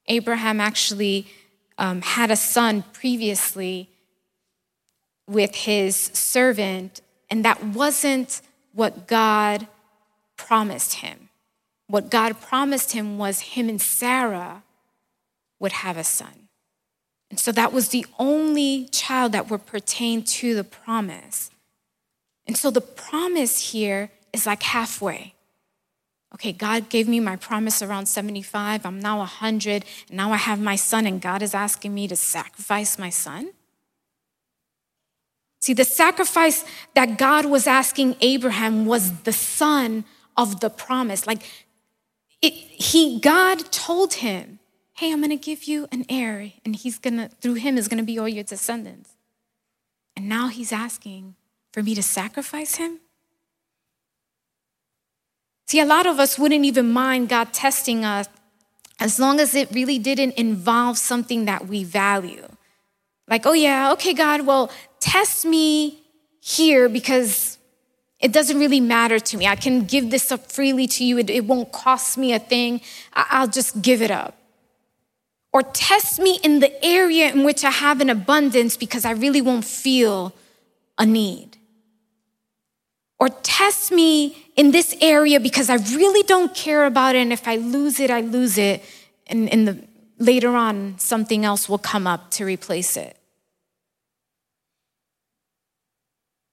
Abraham 0.08 0.60
actually 0.60 1.28
um, 1.78 2.02
had 2.02 2.30
a 2.30 2.36
son 2.36 2.84
previously 2.92 3.90
with 5.30 5.56
his 5.56 5.96
servant, 5.96 7.00
and 7.30 7.46
that 7.46 7.64
wasn't 7.64 8.42
what 8.74 9.08
God 9.08 9.68
promised 10.36 10.96
him. 10.96 11.30
What 11.88 12.12
God 12.12 12.42
promised 12.42 12.92
him 12.92 13.18
was 13.18 13.40
him 13.40 13.70
and 13.70 13.82
Sarah 13.82 14.64
would 15.60 15.72
have 15.72 15.96
a 15.96 16.04
son. 16.04 16.50
And 17.30 17.40
so 17.40 17.54
that 17.54 17.72
was 17.72 17.90
the 17.90 18.06
only 18.20 18.90
child 18.90 19.32
that 19.32 19.50
would 19.50 19.66
pertain 19.66 20.22
to 20.24 20.54
the 20.54 20.66
promise. 20.66 21.50
And 22.46 22.58
so 22.58 22.72
the 22.72 22.82
promise 22.82 23.72
here 23.72 24.12
is 24.34 24.46
like 24.46 24.64
halfway 24.64 25.35
okay, 26.36 26.52
God 26.52 26.90
gave 26.90 27.08
me 27.08 27.20
my 27.20 27.38
promise 27.38 27.82
around 27.82 28.08
75. 28.08 28.86
I'm 28.86 29.00
now 29.00 29.20
100. 29.20 29.86
And 30.10 30.18
now 30.18 30.32
I 30.32 30.38
have 30.38 30.60
my 30.60 30.76
son, 30.76 31.08
and 31.08 31.22
God 31.22 31.42
is 31.42 31.54
asking 31.54 31.94
me 31.94 32.08
to 32.08 32.16
sacrifice 32.16 33.00
my 33.00 33.10
son? 33.10 33.52
See, 35.62 35.74
the 35.74 35.86
sacrifice 35.86 36.64
that 36.94 37.18
God 37.18 37.46
was 37.46 37.66
asking 37.66 38.18
Abraham 38.22 38.86
was 38.86 39.22
the 39.22 39.34
son 39.34 40.06
of 40.36 40.60
the 40.60 40.70
promise. 40.70 41.26
Like, 41.26 41.42
it, 42.42 42.54
he, 42.54 43.20
God 43.20 43.72
told 43.72 44.16
him, 44.16 44.60
hey, 44.98 45.12
I'm 45.12 45.20
going 45.20 45.30
to 45.30 45.38
give 45.38 45.64
you 45.64 45.88
an 45.92 46.06
heir, 46.10 46.52
and 46.64 46.76
he's 46.76 47.00
going 47.00 47.18
to, 47.18 47.30
through 47.30 47.56
him 47.56 47.78
is 47.78 47.88
going 47.88 47.98
to 47.98 48.06
be 48.06 48.20
all 48.20 48.30
your 48.30 48.44
descendants. 48.44 49.12
And 50.18 50.28
now 50.28 50.50
he's 50.50 50.72
asking 50.72 51.36
for 51.72 51.82
me 51.82 51.96
to 51.96 52.04
sacrifice 52.04 52.76
him? 52.76 53.00
See, 55.68 55.80
a 55.80 55.86
lot 55.86 56.06
of 56.06 56.20
us 56.20 56.38
wouldn't 56.38 56.66
even 56.66 56.92
mind 56.92 57.30
God 57.30 57.52
testing 57.54 58.06
us 58.06 58.28
as 59.00 59.20
long 59.20 59.40
as 59.40 59.56
it 59.56 59.72
really 59.72 60.00
didn't 60.00 60.34
involve 60.34 60.98
something 60.98 61.46
that 61.46 61.68
we 61.68 61.84
value. 61.84 62.48
Like, 63.28 63.46
oh 63.46 63.54
yeah, 63.54 63.92
okay, 63.94 64.14
God, 64.14 64.46
well, 64.46 64.72
test 65.00 65.46
me 65.46 66.00
here 66.40 66.88
because 66.88 67.58
it 68.20 68.32
doesn't 68.32 68.60
really 68.60 68.80
matter 68.80 69.20
to 69.20 69.38
me. 69.38 69.48
I 69.48 69.56
can 69.56 69.86
give 69.86 70.12
this 70.12 70.32
up 70.32 70.52
freely 70.52 70.88
to 70.88 71.04
you. 71.04 71.18
It, 71.18 71.30
it 71.30 71.46
won't 71.46 71.72
cost 71.72 72.18
me 72.18 72.34
a 72.34 72.40
thing. 72.40 72.82
I, 73.14 73.26
I'll 73.32 73.48
just 73.48 73.82
give 73.82 74.02
it 74.02 74.12
up. 74.12 74.38
Or 75.52 75.64
test 75.64 76.20
me 76.20 76.40
in 76.44 76.60
the 76.60 76.84
area 76.86 77.32
in 77.32 77.44
which 77.44 77.64
I 77.64 77.72
have 77.72 78.02
an 78.02 78.10
abundance 78.10 78.78
because 78.78 79.06
I 79.06 79.12
really 79.12 79.42
won't 79.42 79.66
feel 79.66 80.34
a 80.98 81.06
need. 81.06 81.58
Or 83.20 83.30
test 83.30 83.92
me 83.92 84.45
in 84.56 84.72
this 84.72 84.96
area 85.02 85.40
because 85.40 85.70
I 85.70 85.76
really 85.76 86.24
don't 86.24 86.54
care 86.56 86.86
about 86.86 87.16
it. 87.16 87.20
And 87.20 87.34
if 87.34 87.48
I 87.48 87.58
lose 87.58 88.00
it, 88.00 88.10
I 88.10 88.22
lose 88.22 88.58
it. 88.58 88.84
And 89.28 89.50
in 89.50 89.66
the 89.66 89.84
later 90.18 90.56
on, 90.56 90.98
something 90.98 91.44
else 91.44 91.68
will 91.68 91.78
come 91.78 92.08
up 92.08 92.32
to 92.32 92.46
replace 92.46 92.96
it. 92.96 93.18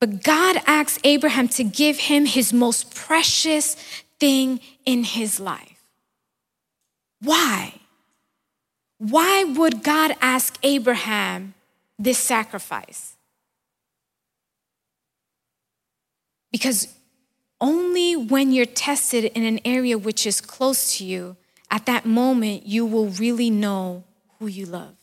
But 0.01 0.25
God 0.25 0.61
asks 0.67 0.99
Abraham 1.05 1.47
to 1.49 1.63
give 1.63 1.97
him 1.97 2.27
his 2.27 2.53
most 2.53 2.93
precious 2.93 3.75
thing 4.19 4.59
in 4.85 5.05
his 5.05 5.39
life. 5.39 5.85
Why? 7.21 7.75
Why 8.99 9.45
would 9.45 9.85
God 9.85 10.17
ask 10.21 10.59
Abraham 10.65 11.55
this 12.01 12.19
sacrifice? 12.19 13.15
Because 16.51 16.89
only 17.63 18.17
when 18.17 18.51
you're 18.51 18.67
tested 18.67 19.25
in 19.25 19.45
an 19.45 19.61
area 19.65 19.97
which 19.97 20.27
is 20.27 20.41
close 20.41 20.99
to 20.99 21.05
you, 21.05 21.37
at 21.71 21.87
that 21.87 22.05
moment, 22.05 22.67
you 22.67 22.85
will 22.85 23.07
really 23.07 23.49
know 23.49 24.05
who 24.39 24.49
you 24.49 24.67
love. 24.67 24.97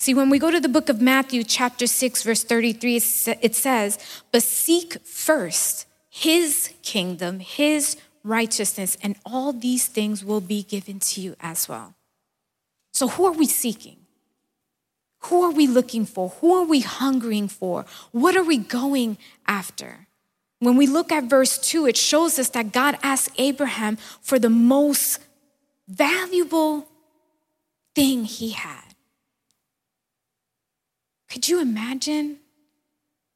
See, 0.00 0.14
when 0.14 0.30
we 0.30 0.40
go 0.40 0.50
to 0.50 0.58
the 0.58 0.68
book 0.68 0.88
of 0.88 1.00
Matthew, 1.00 1.44
chapter 1.44 1.86
6, 1.86 2.24
verse 2.24 2.42
33, 2.42 2.96
it 3.40 3.54
says, 3.54 3.98
But 4.32 4.42
seek 4.42 4.96
first 5.04 5.86
his 6.08 6.72
kingdom, 6.82 7.38
his 7.38 7.96
righteousness, 8.24 8.96
and 9.02 9.14
all 9.24 9.52
these 9.52 9.86
things 9.86 10.24
will 10.24 10.40
be 10.40 10.62
given 10.64 10.98
to 11.00 11.20
you 11.20 11.36
as 11.38 11.68
well. 11.68 11.94
So, 12.92 13.08
who 13.08 13.26
are 13.26 13.32
we 13.32 13.46
seeking? 13.46 13.98
Who 15.26 15.44
are 15.44 15.52
we 15.52 15.68
looking 15.68 16.04
for? 16.04 16.30
Who 16.40 16.54
are 16.54 16.64
we 16.64 16.80
hungering 16.80 17.46
for? 17.46 17.84
What 18.10 18.36
are 18.36 18.42
we 18.42 18.58
going 18.58 19.18
after? 19.46 20.08
When 20.62 20.76
we 20.76 20.86
look 20.86 21.10
at 21.10 21.24
verse 21.24 21.58
2, 21.58 21.86
it 21.86 21.96
shows 21.96 22.38
us 22.38 22.50
that 22.50 22.70
God 22.70 22.96
asked 23.02 23.30
Abraham 23.36 23.96
for 24.20 24.38
the 24.38 24.48
most 24.48 25.18
valuable 25.88 26.86
thing 27.96 28.26
he 28.26 28.50
had. 28.50 28.94
Could 31.28 31.48
you 31.48 31.60
imagine? 31.60 32.36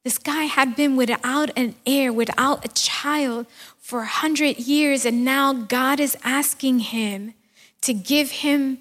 This 0.05 0.17
guy 0.17 0.43
had 0.43 0.77
been 0.77 0.95
without 0.95 1.49
an 1.57 1.75
heir, 1.85 2.13
without 2.13 2.63
a 2.63 2.69
child 2.69 3.45
for 3.77 4.03
a 4.03 4.05
hundred 4.05 4.59
years, 4.59 5.03
and 5.03 5.25
now 5.25 5.51
God 5.51 5.99
is 5.99 6.15
asking 6.23 6.79
him 6.79 7.33
to 7.81 7.93
give 7.93 8.31
him 8.31 8.77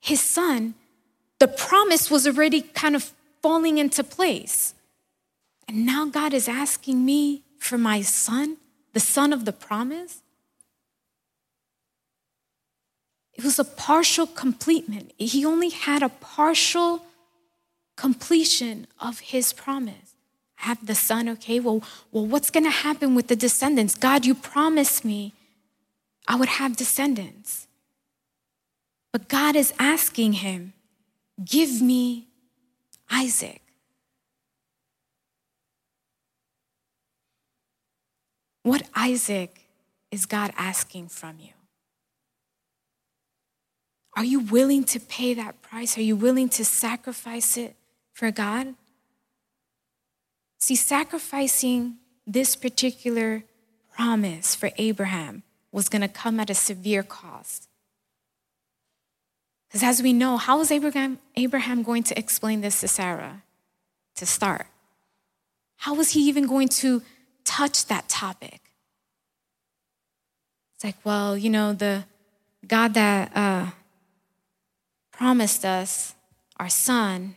his 0.00 0.20
son. 0.20 0.74
The 1.38 1.48
promise 1.48 2.10
was 2.10 2.26
already 2.26 2.60
kind 2.60 2.94
of 2.94 3.14
falling 3.40 3.78
into 3.78 4.04
place. 4.04 4.74
And 5.66 5.86
now 5.86 6.04
God 6.04 6.34
is 6.34 6.46
asking 6.46 7.06
me 7.06 7.42
for 7.60 7.78
my 7.78 8.00
son, 8.00 8.56
the 8.94 9.00
son 9.00 9.32
of 9.32 9.44
the 9.44 9.52
promise. 9.52 10.22
It 13.34 13.44
was 13.44 13.58
a 13.58 13.64
partial 13.64 14.26
completement. 14.26 15.12
He 15.16 15.44
only 15.44 15.68
had 15.68 16.02
a 16.02 16.08
partial 16.08 17.04
completion 17.96 18.86
of 18.98 19.20
his 19.20 19.52
promise. 19.52 20.16
I 20.58 20.66
have 20.66 20.86
the 20.86 20.94
son, 20.94 21.28
okay? 21.28 21.60
Well, 21.60 21.82
well, 22.10 22.26
what's 22.26 22.50
gonna 22.50 22.70
happen 22.70 23.14
with 23.14 23.28
the 23.28 23.36
descendants? 23.36 23.94
God, 23.94 24.26
you 24.26 24.34
promised 24.34 25.04
me 25.04 25.34
I 26.26 26.36
would 26.36 26.48
have 26.48 26.76
descendants. 26.76 27.66
But 29.12 29.28
God 29.28 29.56
is 29.56 29.72
asking 29.78 30.34
him, 30.34 30.72
give 31.44 31.82
me 31.82 32.28
Isaac. 33.10 33.62
What 38.70 38.88
Isaac 38.94 39.62
is 40.12 40.26
God 40.26 40.52
asking 40.56 41.08
from 41.08 41.40
you? 41.40 41.54
Are 44.16 44.22
you 44.22 44.38
willing 44.38 44.84
to 44.84 45.00
pay 45.00 45.34
that 45.34 45.60
price? 45.60 45.98
Are 45.98 46.02
you 46.02 46.14
willing 46.14 46.48
to 46.50 46.64
sacrifice 46.64 47.56
it 47.56 47.74
for 48.12 48.30
God? 48.30 48.76
See, 50.60 50.76
sacrificing 50.76 51.96
this 52.28 52.54
particular 52.54 53.42
promise 53.92 54.54
for 54.54 54.70
Abraham 54.76 55.42
was 55.72 55.88
going 55.88 56.02
to 56.02 56.08
come 56.08 56.38
at 56.38 56.48
a 56.48 56.54
severe 56.54 57.02
cost. 57.02 57.68
Because 59.66 59.82
as 59.82 60.00
we 60.00 60.12
know, 60.12 60.36
how 60.36 60.58
was 60.58 60.70
Abraham, 60.70 61.18
Abraham 61.34 61.82
going 61.82 62.04
to 62.04 62.16
explain 62.16 62.60
this 62.60 62.82
to 62.82 62.86
Sarah 62.86 63.42
to 64.14 64.24
start? 64.26 64.68
How 65.78 65.94
was 65.94 66.10
he 66.10 66.28
even 66.28 66.46
going 66.46 66.68
to 66.68 67.02
touch 67.50 67.86
that 67.86 68.08
topic? 68.08 68.60
It's 70.74 70.84
like, 70.84 70.96
well, 71.04 71.36
you 71.36 71.50
know, 71.50 71.72
the 71.72 72.04
God 72.66 72.94
that 72.94 73.36
uh, 73.36 73.70
promised 75.10 75.64
us 75.64 76.14
our 76.58 76.68
son, 76.68 77.34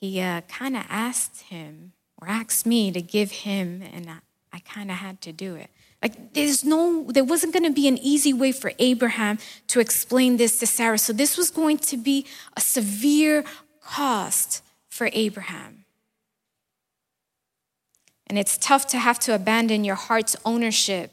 he 0.00 0.20
uh, 0.20 0.42
kind 0.42 0.76
of 0.76 0.84
asked 0.88 1.42
him 1.42 1.92
or 2.20 2.28
asked 2.28 2.66
me 2.66 2.92
to 2.92 3.02
give 3.02 3.30
him, 3.30 3.82
and 3.92 4.08
I, 4.08 4.18
I 4.52 4.60
kind 4.60 4.90
of 4.90 4.98
had 4.98 5.20
to 5.22 5.32
do 5.32 5.56
it. 5.56 5.68
Like, 6.02 6.34
there's 6.34 6.64
no, 6.64 7.04
there 7.08 7.24
wasn't 7.24 7.52
going 7.52 7.64
to 7.64 7.72
be 7.72 7.88
an 7.88 7.98
easy 7.98 8.32
way 8.32 8.52
for 8.52 8.72
Abraham 8.78 9.38
to 9.68 9.80
explain 9.80 10.36
this 10.36 10.60
to 10.60 10.66
Sarah. 10.66 10.98
So, 10.98 11.12
this 11.12 11.36
was 11.36 11.50
going 11.50 11.78
to 11.78 11.96
be 11.96 12.26
a 12.56 12.60
severe 12.60 13.44
cost 13.82 14.62
for 14.88 15.10
Abraham. 15.12 15.85
And 18.26 18.38
it's 18.38 18.58
tough 18.58 18.86
to 18.88 18.98
have 18.98 19.18
to 19.20 19.34
abandon 19.34 19.84
your 19.84 19.94
heart's 19.94 20.36
ownership 20.44 21.12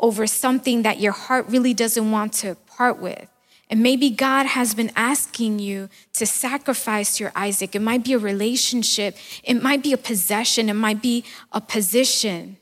over 0.00 0.26
something 0.26 0.82
that 0.82 1.00
your 1.00 1.12
heart 1.12 1.46
really 1.48 1.74
doesn't 1.74 2.10
want 2.10 2.32
to 2.34 2.56
part 2.66 2.98
with. 2.98 3.28
And 3.70 3.82
maybe 3.82 4.10
God 4.10 4.46
has 4.46 4.74
been 4.74 4.90
asking 4.96 5.58
you 5.58 5.90
to 6.14 6.24
sacrifice 6.24 7.20
your 7.20 7.32
Isaac. 7.34 7.74
It 7.74 7.82
might 7.82 8.02
be 8.02 8.14
a 8.14 8.18
relationship, 8.18 9.16
it 9.44 9.62
might 9.62 9.82
be 9.82 9.92
a 9.92 9.98
possession, 9.98 10.68
it 10.68 10.74
might 10.74 11.02
be 11.02 11.24
a 11.52 11.60
position. 11.60 12.56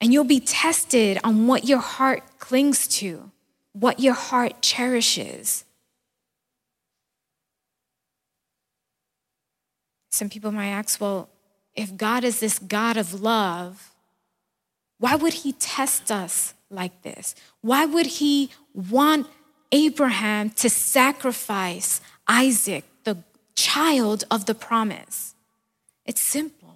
And 0.00 0.12
you'll 0.12 0.24
be 0.24 0.40
tested 0.40 1.18
on 1.22 1.46
what 1.46 1.64
your 1.64 1.78
heart 1.78 2.38
clings 2.38 2.88
to, 2.98 3.30
what 3.72 4.00
your 4.00 4.14
heart 4.14 4.60
cherishes. 4.60 5.64
Some 10.10 10.28
people 10.28 10.52
might 10.52 10.68
ask, 10.68 11.00
well, 11.00 11.28
if 11.74 11.96
God 11.96 12.24
is 12.24 12.40
this 12.40 12.58
God 12.58 12.96
of 12.96 13.20
love, 13.20 13.92
why 14.98 15.16
would 15.16 15.34
he 15.34 15.52
test 15.52 16.10
us 16.10 16.54
like 16.70 17.02
this? 17.02 17.34
Why 17.60 17.84
would 17.84 18.06
he 18.06 18.50
want 18.74 19.26
Abraham 19.74 20.50
to 20.50 20.70
sacrifice 20.70 22.00
Isaac, 22.28 22.84
the 23.02 23.18
child 23.56 24.24
of 24.30 24.46
the 24.46 24.54
promise. 24.54 25.34
It's 26.06 26.20
simple. 26.20 26.74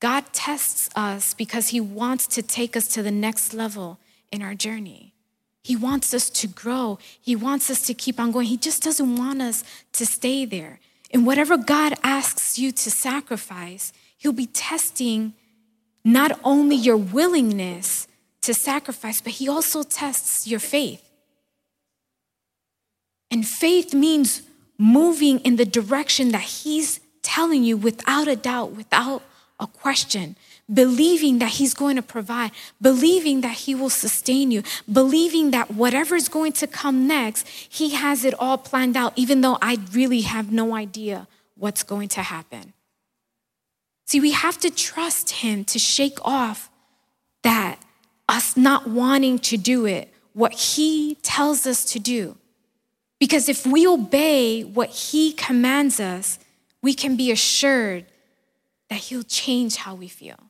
God 0.00 0.24
tests 0.32 0.88
us 0.96 1.32
because 1.32 1.68
he 1.68 1.80
wants 1.80 2.26
to 2.28 2.42
take 2.42 2.76
us 2.76 2.88
to 2.88 3.02
the 3.02 3.10
next 3.10 3.54
level 3.54 3.98
in 4.32 4.42
our 4.42 4.54
journey. 4.54 5.14
He 5.62 5.76
wants 5.76 6.12
us 6.12 6.28
to 6.30 6.48
grow. 6.48 6.98
He 7.20 7.36
wants 7.36 7.70
us 7.70 7.82
to 7.82 7.94
keep 7.94 8.18
on 8.18 8.32
going. 8.32 8.46
He 8.46 8.56
just 8.56 8.82
doesn't 8.82 9.16
want 9.16 9.40
us 9.42 9.62
to 9.92 10.06
stay 10.06 10.44
there. 10.44 10.80
And 11.10 11.26
whatever 11.26 11.56
God 11.56 11.94
asks 12.02 12.58
you 12.58 12.72
to 12.72 12.90
sacrifice, 12.90 13.92
He'll 14.16 14.32
be 14.32 14.46
testing 14.46 15.34
not 16.04 16.38
only 16.44 16.76
your 16.76 16.96
willingness 16.96 18.06
to 18.42 18.54
sacrifice, 18.54 19.20
but 19.20 19.32
He 19.32 19.48
also 19.48 19.82
tests 19.82 20.46
your 20.46 20.60
faith. 20.60 21.04
And 23.30 23.46
faith 23.46 23.94
means 23.94 24.42
moving 24.78 25.40
in 25.40 25.56
the 25.56 25.64
direction 25.64 26.30
that 26.32 26.42
He's 26.42 27.00
telling 27.22 27.64
you 27.64 27.76
without 27.76 28.28
a 28.28 28.36
doubt, 28.36 28.72
without 28.72 29.22
a 29.58 29.66
question, 29.66 30.36
believing 30.72 31.38
that 31.38 31.52
He's 31.52 31.74
going 31.74 31.96
to 31.96 32.02
provide, 32.02 32.52
believing 32.80 33.40
that 33.40 33.54
He 33.58 33.74
will 33.74 33.90
sustain 33.90 34.50
you, 34.50 34.62
believing 34.90 35.50
that 35.50 35.72
whatever 35.72 36.16
is 36.16 36.28
going 36.28 36.52
to 36.52 36.66
come 36.66 37.06
next, 37.06 37.46
He 37.48 37.90
has 37.90 38.24
it 38.24 38.34
all 38.38 38.58
planned 38.58 38.96
out, 38.96 39.12
even 39.16 39.40
though 39.40 39.58
I 39.60 39.78
really 39.92 40.22
have 40.22 40.52
no 40.52 40.74
idea 40.74 41.26
what's 41.56 41.82
going 41.82 42.08
to 42.08 42.22
happen. 42.22 42.72
See, 44.06 44.20
we 44.20 44.32
have 44.32 44.58
to 44.60 44.70
trust 44.70 45.30
Him 45.30 45.64
to 45.64 45.78
shake 45.78 46.18
off 46.24 46.70
that 47.42 47.78
us 48.28 48.56
not 48.56 48.88
wanting 48.88 49.38
to 49.40 49.56
do 49.56 49.86
it, 49.86 50.12
what 50.32 50.52
He 50.52 51.16
tells 51.22 51.66
us 51.66 51.84
to 51.92 51.98
do. 51.98 52.36
Because 53.18 53.48
if 53.48 53.66
we 53.66 53.86
obey 53.86 54.62
what 54.62 54.88
He 54.88 55.32
commands 55.32 56.00
us, 56.00 56.38
we 56.82 56.94
can 56.94 57.16
be 57.16 57.30
assured 57.30 58.06
that 58.88 58.98
He'll 58.98 59.22
change 59.22 59.76
how 59.76 59.94
we 59.94 60.08
feel. 60.08 60.49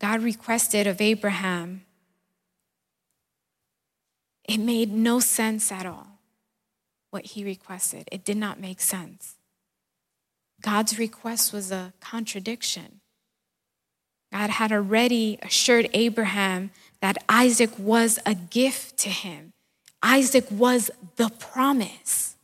God 0.00 0.22
requested 0.22 0.86
of 0.86 1.00
Abraham, 1.00 1.82
it 4.44 4.58
made 4.58 4.92
no 4.92 5.20
sense 5.20 5.70
at 5.70 5.86
all 5.86 6.18
what 7.10 7.26
he 7.26 7.44
requested. 7.44 8.08
It 8.10 8.24
did 8.24 8.36
not 8.36 8.58
make 8.58 8.80
sense. 8.80 9.36
God's 10.62 10.98
request 10.98 11.52
was 11.52 11.70
a 11.70 11.92
contradiction. 12.00 13.00
God 14.32 14.50
had 14.50 14.72
already 14.72 15.38
assured 15.42 15.88
Abraham 15.92 16.70
that 17.00 17.18
Isaac 17.28 17.70
was 17.78 18.18
a 18.24 18.34
gift 18.34 18.96
to 18.98 19.08
him. 19.08 19.52
Isaac 20.02 20.46
was 20.50 20.90
the 21.16 21.28
promise. 21.28 22.36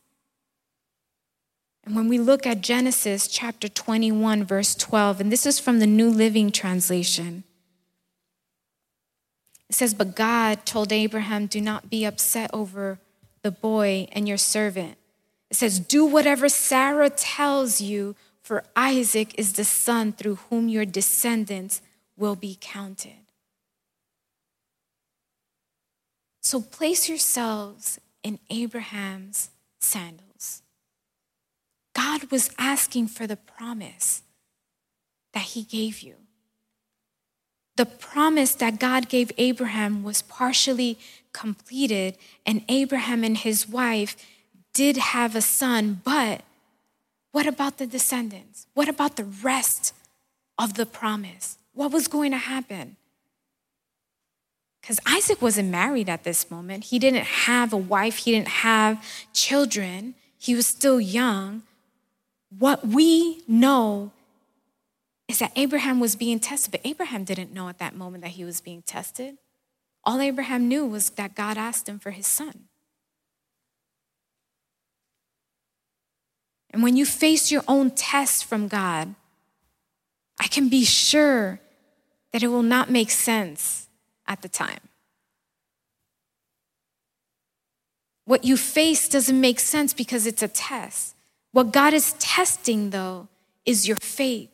And 1.85 1.95
when 1.95 2.09
we 2.09 2.19
look 2.19 2.45
at 2.45 2.61
Genesis 2.61 3.27
chapter 3.27 3.69
21, 3.69 4.43
verse 4.43 4.75
12, 4.75 5.21
and 5.21 5.31
this 5.31 5.45
is 5.45 5.59
from 5.59 5.79
the 5.79 5.87
New 5.87 6.09
Living 6.09 6.51
Translation, 6.51 7.45
it 9.69 9.75
says, 9.75 9.93
But 9.93 10.15
God 10.15 10.65
told 10.65 10.91
Abraham, 10.91 11.47
Do 11.47 11.61
not 11.61 11.89
be 11.89 12.05
upset 12.05 12.49
over 12.53 12.99
the 13.41 13.51
boy 13.51 14.07
and 14.11 14.27
your 14.27 14.37
servant. 14.37 14.97
It 15.49 15.57
says, 15.57 15.79
Do 15.79 16.05
whatever 16.05 16.49
Sarah 16.49 17.09
tells 17.09 17.81
you, 17.81 18.15
for 18.41 18.63
Isaac 18.75 19.33
is 19.37 19.53
the 19.53 19.65
son 19.65 20.13
through 20.13 20.35
whom 20.49 20.69
your 20.69 20.85
descendants 20.85 21.81
will 22.15 22.35
be 22.35 22.57
counted. 22.59 23.27
So 26.41 26.61
place 26.61 27.09
yourselves 27.09 27.99
in 28.23 28.39
Abraham's 28.49 29.49
sandals. 29.81 30.61
God 31.93 32.31
was 32.31 32.51
asking 32.57 33.07
for 33.07 33.27
the 33.27 33.35
promise 33.35 34.21
that 35.33 35.43
he 35.43 35.63
gave 35.63 35.99
you. 35.99 36.15
The 37.77 37.85
promise 37.85 38.55
that 38.55 38.79
God 38.79 39.07
gave 39.07 39.31
Abraham 39.37 40.03
was 40.03 40.21
partially 40.21 40.97
completed, 41.31 42.17
and 42.45 42.63
Abraham 42.67 43.23
and 43.23 43.37
his 43.37 43.69
wife 43.69 44.17
did 44.73 44.97
have 44.97 45.35
a 45.35 45.41
son, 45.41 46.01
but 46.03 46.41
what 47.31 47.45
about 47.45 47.77
the 47.77 47.87
descendants? 47.87 48.67
What 48.73 48.89
about 48.89 49.15
the 49.15 49.23
rest 49.23 49.93
of 50.57 50.73
the 50.73 50.85
promise? 50.85 51.57
What 51.73 51.91
was 51.91 52.07
going 52.07 52.31
to 52.31 52.37
happen? 52.37 52.97
Because 54.81 54.99
Isaac 55.05 55.41
wasn't 55.41 55.69
married 55.69 56.09
at 56.09 56.23
this 56.23 56.49
moment. 56.49 56.85
He 56.85 56.97
didn't 56.97 57.25
have 57.25 57.73
a 57.73 57.77
wife, 57.77 58.17
he 58.17 58.31
didn't 58.31 58.47
have 58.47 59.03
children, 59.33 60.15
he 60.37 60.55
was 60.55 60.65
still 60.65 60.99
young. 60.99 61.63
What 62.57 62.87
we 62.87 63.43
know 63.47 64.11
is 65.27 65.39
that 65.39 65.51
Abraham 65.55 65.99
was 65.99 66.15
being 66.15 66.39
tested, 66.39 66.71
but 66.71 66.81
Abraham 66.83 67.23
didn't 67.23 67.53
know 67.53 67.67
at 67.69 67.79
that 67.79 67.95
moment 67.95 68.23
that 68.23 68.31
he 68.31 68.45
was 68.45 68.61
being 68.61 68.81
tested. 68.81 69.37
All 70.03 70.21
Abraham 70.21 70.67
knew 70.67 70.85
was 70.85 71.09
that 71.11 71.35
God 71.35 71.57
asked 71.57 71.89
him 71.89 71.99
for 71.99 72.11
his 72.11 72.27
son. 72.27 72.65
And 76.71 76.81
when 76.83 76.95
you 76.95 77.05
face 77.05 77.51
your 77.51 77.63
own 77.67 77.91
test 77.91 78.45
from 78.45 78.67
God, 78.67 79.15
I 80.39 80.47
can 80.47 80.69
be 80.69 80.85
sure 80.85 81.59
that 82.31 82.43
it 82.43 82.47
will 82.47 82.63
not 82.63 82.89
make 82.89 83.09
sense 83.09 83.87
at 84.27 84.41
the 84.41 84.49
time. 84.49 84.79
What 88.25 88.43
you 88.43 88.57
face 88.57 89.07
doesn't 89.07 89.39
make 89.39 89.59
sense 89.59 89.93
because 89.93 90.27
it's 90.27 90.43
a 90.43 90.47
test. 90.47 91.15
What 91.51 91.71
God 91.71 91.93
is 91.93 92.13
testing, 92.19 92.91
though, 92.91 93.29
is 93.65 93.87
your 93.87 93.97
faith. 93.97 94.49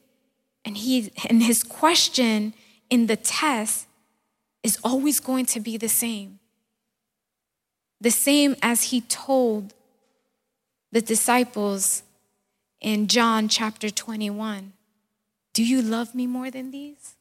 And, 0.65 0.77
he, 0.77 1.11
and 1.29 1.43
his 1.43 1.63
question 1.63 2.53
in 2.89 3.07
the 3.07 3.15
test 3.15 3.87
is 4.63 4.79
always 4.83 5.19
going 5.19 5.45
to 5.47 5.59
be 5.59 5.77
the 5.77 5.89
same. 5.89 6.39
The 7.99 8.11
same 8.11 8.55
as 8.61 8.83
he 8.85 9.01
told 9.01 9.73
the 10.91 11.01
disciples 11.01 12.03
in 12.79 13.07
John 13.07 13.47
chapter 13.47 13.89
21 13.89 14.73
Do 15.53 15.63
you 15.63 15.81
love 15.81 16.13
me 16.13 16.27
more 16.27 16.51
than 16.51 16.71
these? 16.71 17.15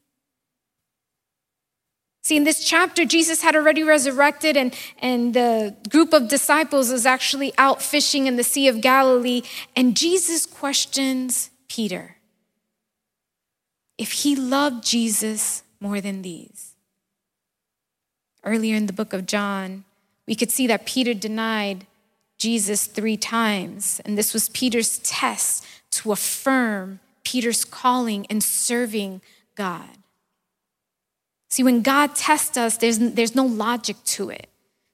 See, 2.24 2.36
in 2.36 2.44
this 2.44 2.64
chapter, 2.64 3.04
Jesus 3.04 3.42
had 3.42 3.56
already 3.56 3.82
resurrected, 3.82 4.56
and, 4.56 4.72
and 5.00 5.34
the 5.34 5.74
group 5.88 6.12
of 6.12 6.28
disciples 6.28 6.92
was 6.92 7.04
actually 7.04 7.52
out 7.58 7.82
fishing 7.82 8.28
in 8.28 8.36
the 8.36 8.44
Sea 8.44 8.68
of 8.68 8.80
Galilee. 8.80 9.42
And 9.74 9.96
Jesus 9.96 10.46
questions 10.46 11.50
Peter 11.68 12.16
if 13.98 14.12
he 14.12 14.34
loved 14.34 14.84
Jesus 14.84 15.62
more 15.80 16.00
than 16.00 16.22
these. 16.22 16.74
Earlier 18.44 18.76
in 18.76 18.86
the 18.86 18.92
book 18.92 19.12
of 19.12 19.26
John, 19.26 19.84
we 20.26 20.34
could 20.34 20.50
see 20.50 20.66
that 20.66 20.86
Peter 20.86 21.14
denied 21.14 21.86
Jesus 22.38 22.86
three 22.86 23.16
times, 23.16 24.00
and 24.04 24.18
this 24.18 24.34
was 24.34 24.48
Peter's 24.48 24.98
test 24.98 25.64
to 25.92 26.12
affirm 26.12 27.00
Peter's 27.24 27.64
calling 27.64 28.26
and 28.28 28.42
serving 28.42 29.20
God. 29.54 29.88
See, 31.50 31.62
when 31.62 31.82
God 31.82 32.16
tests 32.16 32.56
us, 32.56 32.78
there's, 32.78 32.98
there's 32.98 33.34
no 33.34 33.44
logic 33.44 33.96
to 34.04 34.30
it. 34.30 34.48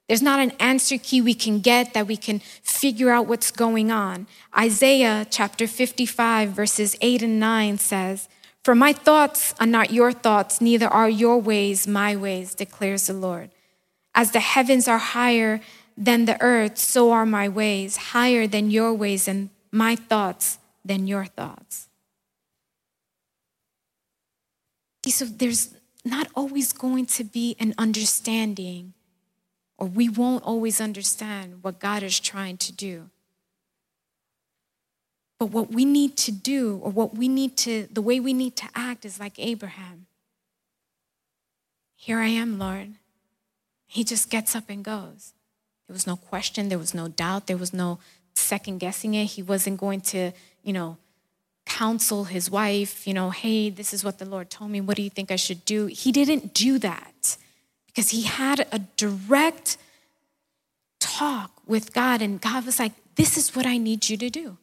There's 0.09 0.23
not 0.23 0.41
an 0.41 0.53
answer 0.59 0.99
key 0.99 1.21
we 1.21 1.35
can 1.35 1.61
get 1.61 1.95
that 1.95 2.07
we 2.07 2.17
can 2.17 2.41
figure 2.63 3.11
out 3.11 3.27
what's 3.27 3.51
going 3.51 3.93
on. 3.93 4.27
Isaiah 4.59 5.27
chapter 5.31 5.67
55, 5.67 6.51
verses 6.51 6.97
8 7.01 7.23
and 7.23 7.39
9 7.39 7.79
says, 7.79 8.29
for 8.69 8.75
my 8.75 8.93
thoughts 8.93 9.55
are 9.59 9.67
not 9.67 9.93
your 9.93 10.13
thoughts, 10.13 10.61
neither 10.61 10.89
are 10.89 11.09
your 11.09 11.41
ways 11.41 11.89
my 11.89 12.15
ways, 12.15 12.55
declares 12.55 13.07
the 13.07 13.15
Lord. 13.15 13.49
As 14.15 14.33
the 14.33 14.41
heavens 14.41 14.87
are 14.87 14.99
higher 14.99 15.63
than 15.97 16.27
the 16.27 16.37
earth, 16.43 16.77
so 16.77 17.11
are 17.11 17.25
my 17.25 17.49
ways, 17.49 17.97
higher 18.13 18.47
than 18.47 18.71
your 18.71 18.93
ways, 18.93 19.27
and 19.27 19.49
my 19.73 19.97
thoughts 19.97 20.59
than 20.85 21.07
your 21.07 21.25
thoughts. 21.25 21.89
So 25.07 25.25
there's 25.25 25.73
not 26.05 26.29
always 26.35 26.75
going 26.75 27.07
to 27.07 27.25
be 27.25 27.57
an 27.59 27.73
understanding, 27.79 28.93
or 29.79 29.87
we 29.87 30.11
won't 30.11 30.45
always 30.45 30.79
understand 30.79 31.63
what 31.63 31.81
God 31.81 32.03
is 32.03 32.21
trying 32.21 32.59
to 32.59 32.73
do. 32.75 33.09
But 35.39 35.47
what 35.47 35.71
we 35.71 35.85
need 35.85 36.17
to 36.19 36.33
do, 36.33 36.81
or 36.83 36.91
what 36.91 37.17
we 37.17 37.29
need 37.29 37.57
to, 37.59 37.87
the 37.93 38.03
way 38.03 38.19
we 38.19 38.33
need 38.33 38.57
to 38.57 38.69
act 38.75 39.05
is 39.05 39.21
like 39.21 39.39
Abraham. 39.39 40.07
Here 41.95 42.19
I 42.19 42.27
am, 42.27 42.59
Lord. 42.59 42.95
He 43.87 44.05
just 44.05 44.31
gets 44.31 44.57
up 44.57 44.65
and 44.69 44.85
goes. 44.85 45.33
There 45.87 45.95
was 45.95 46.07
no 46.07 46.17
question, 46.17 46.69
there 46.69 46.79
was 46.79 46.93
no 46.93 47.09
doubt, 47.09 47.47
there 47.47 47.57
was 47.57 47.73
no 47.73 47.99
second 48.35 48.79
guessing 48.79 49.15
it. 49.15 49.25
He 49.25 49.43
wasn't 49.43 49.79
going 49.79 50.01
to, 50.03 50.33
you 50.63 50.73
know, 50.73 50.99
counsel 51.65 52.25
his 52.25 52.51
wife, 52.51 53.07
you 53.07 53.15
know, 53.15 53.31
hey, 53.31 53.71
this 53.71 53.95
is 53.95 54.05
what 54.05 54.19
the 54.19 54.25
Lord 54.25 54.51
told 54.51 54.71
me. 54.71 54.81
What 54.81 54.97
do 54.97 55.03
you 55.03 55.11
think 55.11 55.31
I 55.31 55.37
should 55.37 55.65
do? 55.65 55.87
He 55.87 56.13
didn't 56.13 56.55
do 56.55 56.79
that 56.79 57.37
because 57.87 58.11
he 58.11 58.23
had 58.23 58.67
a 58.73 58.81
direct 58.97 59.77
talk 60.99 61.51
with 61.67 61.93
God, 61.93 62.23
and 62.23 62.41
God 62.41 62.65
was 62.65 62.79
like, 62.79 62.93
this 63.17 63.37
is 63.37 63.55
what 63.55 63.67
I 63.67 63.77
need 63.77 64.09
you 64.09 64.17
to 64.17 64.31
do. 64.31 64.57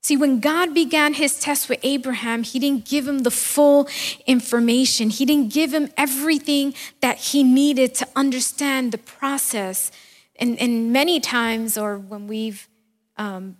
See, 0.00 0.16
when 0.16 0.40
God 0.40 0.74
began 0.74 1.14
his 1.14 1.40
test 1.40 1.68
with 1.68 1.80
Abraham, 1.82 2.42
he 2.42 2.58
didn't 2.58 2.84
give 2.84 3.06
him 3.06 3.20
the 3.20 3.30
full 3.30 3.88
information. 4.26 5.10
He 5.10 5.24
didn't 5.24 5.52
give 5.52 5.74
him 5.74 5.90
everything 5.96 6.74
that 7.00 7.18
he 7.18 7.42
needed 7.42 7.94
to 7.96 8.08
understand 8.14 8.92
the 8.92 8.98
process. 8.98 9.90
And, 10.36 10.58
and 10.60 10.92
many 10.92 11.20
times, 11.20 11.76
or 11.76 11.98
when 11.98 12.28
we've 12.28 12.68
um, 13.16 13.56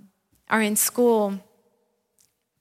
are 0.49 0.63
in 0.63 0.77
school, 0.77 1.41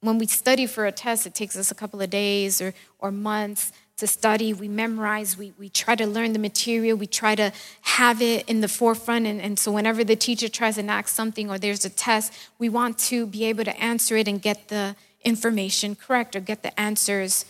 when 0.02 0.18
we 0.18 0.28
study 0.28 0.66
for 0.66 0.86
a 0.86 0.92
test, 0.92 1.28
it 1.28 1.36
takes 1.36 1.56
us 1.56 1.72
a 1.72 1.76
couple 1.76 2.02
of 2.02 2.10
days 2.10 2.62
or, 2.62 2.74
or 3.00 3.12
months 3.12 3.72
to 3.98 4.06
study, 4.06 4.54
we 4.54 4.68
memorize, 4.68 5.38
we, 5.38 5.54
we 5.58 5.70
try 5.70 5.96
to 5.96 6.06
learn 6.06 6.34
the 6.34 6.40
material, 6.40 6.96
we 6.98 7.08
try 7.08 7.34
to 7.36 7.52
have 7.82 8.22
it 8.22 8.48
in 8.48 8.62
the 8.62 8.68
forefront. 8.68 9.26
And, 9.26 9.42
and 9.42 9.58
so, 9.58 9.72
whenever 9.72 10.04
the 10.04 10.16
teacher 10.16 10.48
tries 10.48 10.76
to 10.76 10.86
ask 10.86 11.10
something 11.10 11.50
or 11.50 11.58
there's 11.58 11.84
a 11.84 11.90
test, 11.90 12.32
we 12.60 12.70
want 12.70 13.00
to 13.00 13.26
be 13.26 13.46
able 13.46 13.64
to 13.66 13.78
answer 13.80 14.16
it 14.16 14.28
and 14.28 14.42
get 14.42 14.68
the 14.68 14.96
information 15.24 15.96
correct 15.96 16.36
or 16.36 16.40
get 16.40 16.62
the 16.64 16.80
answers 16.80 17.46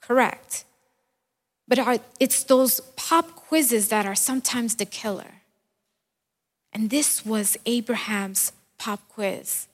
correct. 0.00 0.64
But 1.66 1.78
our, 1.78 1.98
it's 2.20 2.42
those 2.42 2.80
pop 2.96 3.36
quizzes 3.36 3.88
that 3.88 4.04
are 4.04 4.16
sometimes 4.16 4.74
the 4.74 4.84
killer. 4.84 5.42
And 6.72 6.90
this 6.90 7.24
was 7.24 7.56
Abraham's 7.66 8.52
pop 8.78 9.08
quiz. 9.08 9.68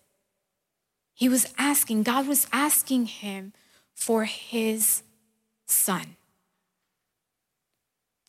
He 1.14 1.28
was 1.28 1.52
asking, 1.59 2.02
God 2.02 2.28
was 2.28 2.46
asking 2.52 3.06
him 3.06 3.52
for 3.94 4.24
his 4.24 5.02
son. 5.70 6.16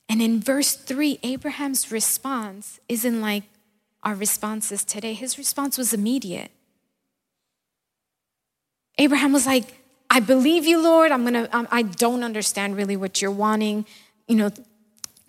And 0.08 0.22
in 0.22 0.42
verse 0.42 0.76
three, 0.76 1.20
Abraham's 1.24 1.92
response 1.92 2.80
isn't 2.90 3.22
like 3.22 3.44
our 4.04 4.14
responses 4.14 4.84
today. 4.84 5.14
His 5.14 5.38
response 5.38 5.78
was 5.78 5.94
immediate. 5.94 6.52
Abraham 8.98 9.32
was 9.32 9.46
like, 9.46 9.80
I 10.10 10.20
believe 10.20 10.66
you, 10.66 10.82
Lord. 10.82 11.12
I'm 11.12 11.24
gonna, 11.24 11.48
I'm, 11.54 11.68
I 11.72 11.84
don't 11.84 12.24
understand 12.24 12.76
really 12.76 12.98
what 12.98 13.22
you're 13.22 13.32
wanting, 13.32 13.86
you 14.28 14.36
know, 14.36 14.52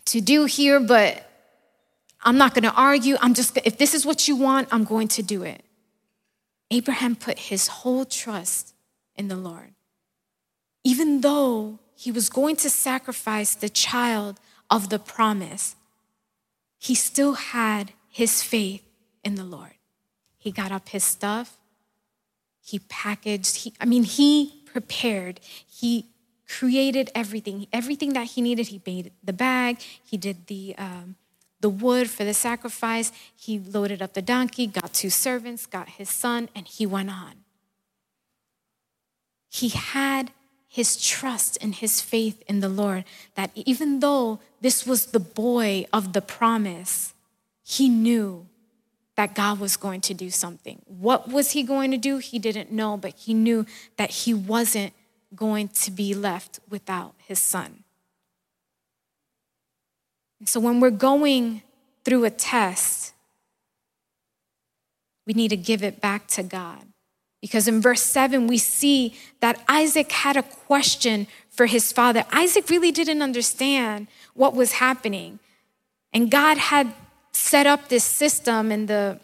to 0.06 0.20
do 0.20 0.46
here, 0.46 0.80
but 0.80 1.24
I'm 2.20 2.36
not 2.36 2.54
gonna 2.54 2.74
argue. 2.76 3.16
I'm 3.20 3.34
just, 3.34 3.56
if 3.64 3.78
this 3.78 3.94
is 3.94 4.04
what 4.04 4.26
you 4.26 4.34
want, 4.34 4.68
I'm 4.72 4.82
going 4.82 5.08
to 5.08 5.22
do 5.22 5.44
it. 5.44 5.64
Abraham 6.72 7.14
put 7.14 7.38
his 7.38 7.68
whole 7.68 8.04
trust 8.04 8.74
in 9.14 9.28
the 9.28 9.36
Lord. 9.36 9.74
Even 10.82 11.20
though 11.20 11.78
he 12.02 12.10
was 12.10 12.28
going 12.28 12.56
to 12.56 12.68
sacrifice 12.68 13.54
the 13.54 13.68
child 13.68 14.40
of 14.68 14.88
the 14.88 14.98
promise, 14.98 15.76
he 16.76 16.96
still 16.96 17.34
had 17.34 17.92
his 18.08 18.42
faith 18.42 18.82
in 19.22 19.36
the 19.36 19.44
Lord. 19.44 19.74
He 20.36 20.50
got 20.50 20.72
up 20.72 20.88
his 20.88 21.04
stuff, 21.04 21.58
he 22.60 22.80
packaged, 22.80 23.58
he, 23.58 23.72
I 23.80 23.84
mean, 23.84 24.02
he 24.02 24.64
prepared, 24.66 25.38
he 25.64 26.06
created 26.48 27.08
everything. 27.14 27.68
Everything 27.72 28.14
that 28.14 28.26
he 28.32 28.42
needed, 28.42 28.66
he 28.66 28.82
made 28.84 29.12
the 29.22 29.32
bag, 29.32 29.78
he 30.04 30.16
did 30.16 30.48
the, 30.48 30.74
um, 30.78 31.14
the 31.60 31.70
wood 31.70 32.10
for 32.10 32.24
the 32.24 32.34
sacrifice, 32.34 33.12
he 33.36 33.60
loaded 33.60 34.02
up 34.02 34.14
the 34.14 34.22
donkey, 34.22 34.66
got 34.66 34.92
two 34.92 35.10
servants, 35.10 35.66
got 35.66 35.88
his 35.88 36.10
son, 36.10 36.48
and 36.52 36.66
he 36.66 36.84
went 36.84 37.10
on. 37.10 37.44
He 39.48 39.68
had 39.68 40.32
his 40.72 40.96
trust 40.96 41.58
and 41.60 41.74
his 41.74 42.00
faith 42.00 42.42
in 42.48 42.60
the 42.60 42.68
Lord 42.68 43.04
that 43.34 43.50
even 43.54 44.00
though 44.00 44.40
this 44.62 44.86
was 44.86 45.04
the 45.04 45.20
boy 45.20 45.84
of 45.92 46.14
the 46.14 46.22
promise, 46.22 47.12
he 47.62 47.90
knew 47.90 48.46
that 49.14 49.34
God 49.34 49.60
was 49.60 49.76
going 49.76 50.00
to 50.00 50.14
do 50.14 50.30
something. 50.30 50.80
What 50.86 51.28
was 51.28 51.50
he 51.50 51.62
going 51.62 51.90
to 51.90 51.98
do? 51.98 52.16
He 52.16 52.38
didn't 52.38 52.72
know, 52.72 52.96
but 52.96 53.12
he 53.18 53.34
knew 53.34 53.66
that 53.98 54.10
he 54.10 54.32
wasn't 54.32 54.94
going 55.36 55.68
to 55.68 55.90
be 55.90 56.14
left 56.14 56.58
without 56.70 57.12
his 57.18 57.38
son. 57.38 57.84
So 60.46 60.58
when 60.58 60.80
we're 60.80 60.88
going 60.88 61.60
through 62.02 62.24
a 62.24 62.30
test, 62.30 63.12
we 65.26 65.34
need 65.34 65.48
to 65.48 65.56
give 65.58 65.82
it 65.82 66.00
back 66.00 66.28
to 66.28 66.42
God. 66.42 66.91
Because 67.42 67.68
in 67.68 67.82
verse 67.82 68.02
7, 68.02 68.46
we 68.46 68.56
see 68.56 69.14
that 69.40 69.62
Isaac 69.68 70.10
had 70.12 70.38
a 70.38 70.42
question 70.42 71.26
for 71.50 71.66
his 71.66 71.92
father. 71.92 72.24
Isaac 72.32 72.70
really 72.70 72.92
didn't 72.92 73.20
understand 73.20 74.06
what 74.32 74.54
was 74.54 74.74
happening. 74.74 75.40
And 76.14 76.30
God 76.30 76.56
had 76.56 76.94
set 77.32 77.66
up 77.66 77.88
this 77.88 78.04
system 78.04 78.72
in 78.72 78.86
the 78.86 79.20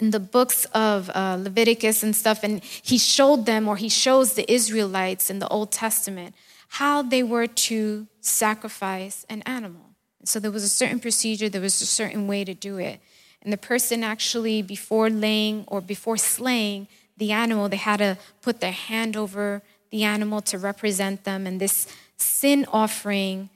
in 0.00 0.10
the 0.10 0.18
books 0.18 0.64
of 0.74 1.08
uh, 1.14 1.38
Leviticus 1.40 2.02
and 2.02 2.16
stuff, 2.16 2.42
and 2.42 2.64
he 2.64 2.98
showed 2.98 3.46
them, 3.46 3.68
or 3.68 3.76
he 3.76 3.88
shows 3.88 4.34
the 4.34 4.50
Israelites 4.52 5.30
in 5.30 5.38
the 5.38 5.46
Old 5.46 5.70
Testament, 5.70 6.34
how 6.66 7.00
they 7.00 7.22
were 7.22 7.46
to 7.46 8.08
sacrifice 8.20 9.24
an 9.30 9.42
animal. 9.42 9.94
So 10.24 10.40
there 10.40 10.50
was 10.50 10.64
a 10.64 10.68
certain 10.68 10.98
procedure, 10.98 11.48
there 11.48 11.60
was 11.60 11.80
a 11.80 11.86
certain 11.86 12.26
way 12.26 12.44
to 12.44 12.54
do 12.54 12.76
it. 12.78 12.98
And 13.40 13.52
the 13.52 13.56
person 13.56 14.02
actually, 14.02 14.62
before 14.62 15.10
laying 15.10 15.62
or 15.68 15.80
before 15.80 16.16
slaying 16.16 16.88
the 17.16 17.32
animal, 17.32 17.68
they 17.68 17.76
had 17.76 17.98
to 17.98 18.18
put 18.42 18.60
their 18.60 18.72
hand 18.72 19.16
over 19.16 19.62
the 19.90 20.02
animal 20.02 20.40
to 20.42 20.58
represent 20.58 21.24
them. 21.24 21.46
And 21.46 21.60
this 21.60 21.86
sin 22.16 22.66
offering, 22.72 23.50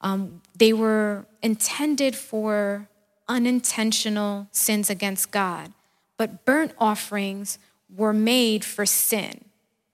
um, 0.00 0.42
they 0.56 0.72
were 0.72 1.26
intended 1.42 2.14
for 2.14 2.88
unintentional 3.28 4.48
sins 4.52 4.90
against 4.90 5.30
God, 5.30 5.72
but 6.16 6.44
burnt 6.44 6.72
offerings 6.78 7.58
were 7.94 8.12
made 8.12 8.64
for 8.64 8.86
sin. 8.86 9.44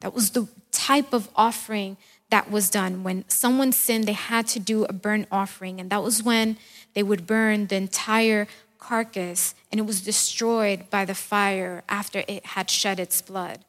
That 0.01 0.15
was 0.15 0.31
the 0.31 0.49
type 0.71 1.13
of 1.13 1.29
offering 1.35 1.97
that 2.31 2.51
was 2.51 2.71
done. 2.71 3.03
When 3.03 3.25
someone 3.29 3.73
sinned, 3.73 4.05
they 4.05 4.13
had 4.13 4.47
to 4.49 4.59
do 4.59 4.85
a 4.85 4.93
burnt 4.93 5.29
offering, 5.31 5.81
and 5.81 5.91
that 5.91 6.03
was 6.03 6.23
when 6.23 6.57
they 6.95 7.03
would 7.03 7.27
burn 7.27 7.69
the 7.69 7.77
entire 7.77 8.49
carcass 8.87 9.55
and 9.71 9.81
it 9.81 9.87
was 9.87 10.01
destroyed 10.01 10.89
by 10.91 11.05
the 11.05 11.15
fire 11.15 11.83
after 11.89 12.25
it 12.29 12.45
had 12.47 12.71
shed 12.71 13.01
its 13.01 13.21
blood. 13.23 13.65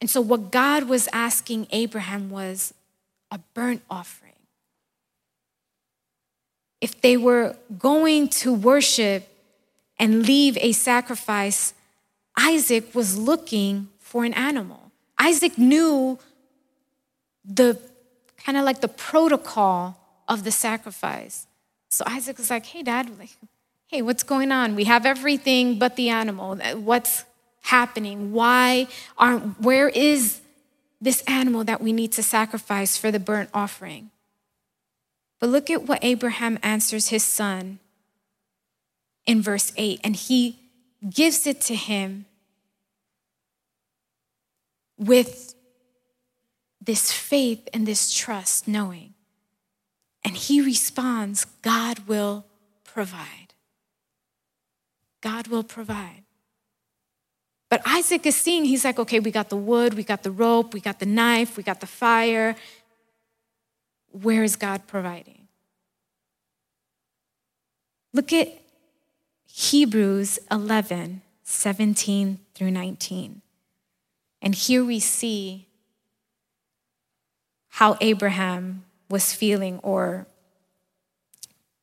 And 0.00 0.08
so, 0.08 0.20
what 0.20 0.52
God 0.52 0.84
was 0.84 1.08
asking 1.12 1.66
Abraham 1.70 2.30
was 2.30 2.72
a 3.30 3.38
burnt 3.54 3.82
offering 3.90 4.28
if 6.80 7.00
they 7.00 7.16
were 7.16 7.56
going 7.78 8.28
to 8.28 8.52
worship 8.54 9.28
and 9.98 10.26
leave 10.26 10.56
a 10.58 10.72
sacrifice, 10.72 11.74
Isaac 12.36 12.94
was 12.94 13.18
looking 13.18 13.88
for 13.98 14.24
an 14.24 14.32
animal. 14.34 14.92
Isaac 15.18 15.58
knew 15.58 16.18
the 17.44 17.80
kind 18.36 18.56
of 18.56 18.64
like 18.64 18.80
the 18.80 18.88
protocol 18.88 19.98
of 20.28 20.44
the 20.44 20.52
sacrifice. 20.52 21.46
So 21.90 22.04
Isaac 22.06 22.38
was 22.38 22.50
like, 22.50 22.66
hey, 22.66 22.82
dad, 22.82 23.10
like, 23.18 23.30
hey, 23.88 24.02
what's 24.02 24.22
going 24.22 24.52
on? 24.52 24.76
We 24.76 24.84
have 24.84 25.06
everything 25.06 25.78
but 25.78 25.96
the 25.96 26.10
animal. 26.10 26.58
Uh, 26.62 26.76
what's 26.76 27.24
happening? 27.62 28.32
Why 28.32 28.86
aren't, 29.16 29.60
where 29.60 29.88
is 29.88 30.40
this 31.00 31.22
animal 31.22 31.64
that 31.64 31.80
we 31.80 31.92
need 31.92 32.12
to 32.12 32.22
sacrifice 32.22 32.98
for 32.98 33.10
the 33.10 33.18
burnt 33.18 33.48
offering? 33.54 34.10
But 35.40 35.48
look 35.48 35.70
at 35.70 35.84
what 35.84 36.00
Abraham 36.02 36.58
answers 36.62 37.08
his 37.08 37.22
son 37.22 37.78
in 39.24 39.40
verse 39.40 39.72
8, 39.76 40.00
and 40.04 40.16
he 40.16 40.58
gives 41.08 41.46
it 41.46 41.60
to 41.62 41.74
him 41.74 42.26
with 44.98 45.54
this 46.80 47.12
faith 47.12 47.68
and 47.72 47.86
this 47.86 48.12
trust, 48.12 48.68
knowing. 48.68 49.14
And 50.24 50.36
he 50.36 50.60
responds, 50.60 51.46
God 51.62 52.00
will 52.08 52.44
provide. 52.84 53.47
God 55.20 55.48
will 55.48 55.64
provide. 55.64 56.22
But 57.70 57.82
Isaac 57.86 58.24
is 58.24 58.36
seeing, 58.36 58.64
he's 58.64 58.84
like, 58.84 58.98
okay, 58.98 59.20
we 59.20 59.30
got 59.30 59.50
the 59.50 59.56
wood, 59.56 59.94
we 59.94 60.02
got 60.02 60.22
the 60.22 60.30
rope, 60.30 60.72
we 60.72 60.80
got 60.80 61.00
the 61.00 61.06
knife, 61.06 61.56
we 61.56 61.62
got 61.62 61.80
the 61.80 61.86
fire 61.86 62.56
where 64.10 64.42
is 64.42 64.56
God 64.56 64.86
providing? 64.86 65.48
Look 68.12 68.32
at 68.32 68.48
Hebrews 69.46 70.38
11, 70.50 71.22
17 71.42 72.38
through 72.54 72.70
19. 72.70 73.42
And 74.40 74.54
here 74.54 74.84
we 74.84 74.98
see 74.98 75.66
how 77.68 77.96
Abraham 78.00 78.84
was 79.10 79.32
feeling 79.32 79.78
or 79.82 80.26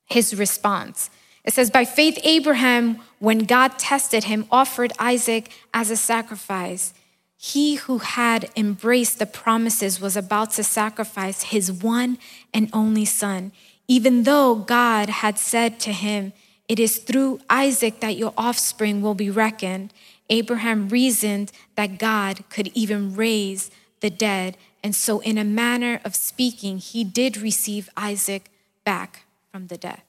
his 0.06 0.34
response. 0.34 1.10
It 1.46 1.54
says, 1.54 1.70
By 1.70 1.84
faith, 1.84 2.18
Abraham, 2.24 2.98
when 3.20 3.38
God 3.40 3.78
tested 3.78 4.24
him, 4.24 4.46
offered 4.50 4.92
Isaac 4.98 5.50
as 5.72 5.90
a 5.90 5.96
sacrifice. 5.96 6.92
He 7.38 7.76
who 7.76 7.98
had 7.98 8.50
embraced 8.56 9.18
the 9.18 9.26
promises 9.26 10.00
was 10.00 10.16
about 10.16 10.50
to 10.52 10.64
sacrifice 10.64 11.44
his 11.44 11.70
one 11.70 12.18
and 12.52 12.68
only 12.72 13.04
son, 13.04 13.52
even 13.86 14.24
though 14.24 14.56
God 14.56 15.08
had 15.08 15.38
said 15.38 15.78
to 15.80 15.92
him, 15.92 16.32
It 16.68 16.80
is 16.80 16.98
through 16.98 17.40
Isaac 17.48 18.00
that 18.00 18.16
your 18.16 18.34
offspring 18.36 19.00
will 19.00 19.14
be 19.14 19.30
reckoned. 19.30 19.92
Abraham 20.28 20.88
reasoned 20.88 21.52
that 21.76 21.98
God 21.98 22.42
could 22.50 22.68
even 22.74 23.14
raise 23.14 23.70
the 24.00 24.10
dead. 24.10 24.56
And 24.82 24.94
so, 24.94 25.20
in 25.20 25.38
a 25.38 25.44
manner 25.44 26.00
of 26.04 26.16
speaking, 26.16 26.78
he 26.78 27.04
did 27.04 27.36
receive 27.36 27.88
Isaac 27.96 28.50
back 28.84 29.26
from 29.52 29.68
the 29.68 29.76
dead. 29.76 30.02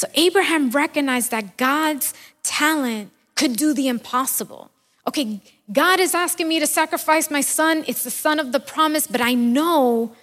So, 0.00 0.08
Abraham 0.14 0.70
recognized 0.70 1.30
that 1.30 1.58
God's 1.58 2.14
talent 2.42 3.10
could 3.34 3.54
do 3.54 3.74
the 3.74 3.88
impossible. 3.88 4.70
Okay, 5.06 5.42
God 5.70 6.00
is 6.00 6.14
asking 6.14 6.48
me 6.48 6.58
to 6.58 6.66
sacrifice 6.66 7.30
my 7.30 7.42
son. 7.42 7.84
It's 7.86 8.02
the 8.02 8.10
son 8.10 8.38
of 8.38 8.52
the 8.52 8.60
promise, 8.60 9.06
but 9.06 9.20
I 9.20 9.34
know 9.34 10.16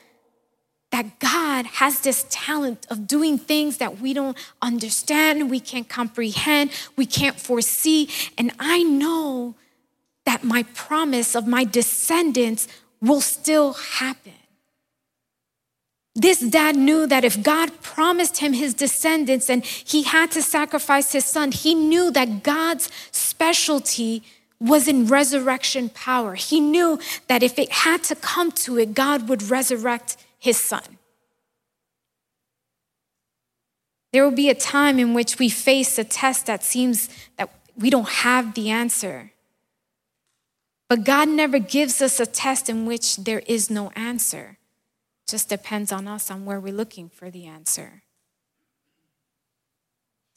that 0.89 1.19
God 1.19 1.67
has 1.67 1.99
this 1.99 2.25
talent 2.31 2.87
of 2.89 3.05
doing 3.05 3.37
things 3.37 3.77
that 3.77 3.99
we 3.99 4.15
don't 4.15 4.35
understand, 4.63 5.51
we 5.51 5.59
can't 5.59 5.87
comprehend, 5.87 6.71
we 6.95 7.05
can't 7.05 7.39
foresee. 7.39 8.09
And 8.35 8.53
I 8.57 8.81
know 8.81 9.53
that 10.25 10.43
my 10.43 10.63
promise 10.73 11.35
of 11.35 11.45
my 11.45 11.65
descendants 11.65 12.67
will 12.99 13.21
still 13.21 13.73
happen. 13.73 14.33
This 16.17 16.39
dad 16.39 16.75
knew 16.75 17.05
that 17.05 17.23
if 17.23 17.43
God 17.43 17.79
promised 17.83 18.37
him 18.37 18.53
his 18.53 18.73
descendants 18.73 19.51
and 19.51 19.63
he 19.63 20.01
had 20.01 20.31
to 20.31 20.41
sacrifice 20.41 21.11
his 21.11 21.25
son, 21.25 21.51
he 21.51 21.75
knew 21.75 22.09
that 22.09 22.41
God's 22.41 22.89
specialty 23.11 24.23
was 24.59 24.87
in 24.87 25.05
resurrection 25.05 25.89
power. 25.89 26.33
He 26.33 26.59
knew 26.59 26.99
that 27.27 27.43
if 27.43 27.59
it 27.59 27.71
had 27.71 28.03
to 28.05 28.15
come 28.15 28.51
to 28.53 28.79
it, 28.79 28.95
God 28.95 29.29
would 29.29 29.43
resurrect 29.43 30.17
his 30.39 30.57
son. 30.57 30.97
There 34.11 34.23
will 34.23 34.31
be 34.31 34.49
a 34.49 34.55
time 34.55 34.97
in 34.97 35.13
which 35.13 35.37
we 35.37 35.49
face 35.49 35.99
a 35.99 36.03
test 36.03 36.47
that 36.47 36.63
seems 36.63 37.09
that 37.37 37.51
we 37.77 37.91
don't 37.91 38.09
have 38.09 38.55
the 38.55 38.71
answer. 38.71 39.33
But 40.89 41.03
God 41.03 41.29
never 41.29 41.59
gives 41.59 42.01
us 42.01 42.19
a 42.19 42.25
test 42.25 42.69
in 42.69 42.87
which 42.87 43.17
there 43.17 43.43
is 43.45 43.69
no 43.69 43.91
answer. 43.91 44.57
Just 45.27 45.49
depends 45.49 45.91
on 45.91 46.07
us 46.07 46.31
on 46.31 46.45
where 46.45 46.59
we're 46.59 46.73
looking 46.73 47.09
for 47.09 47.29
the 47.29 47.45
answer. 47.45 48.03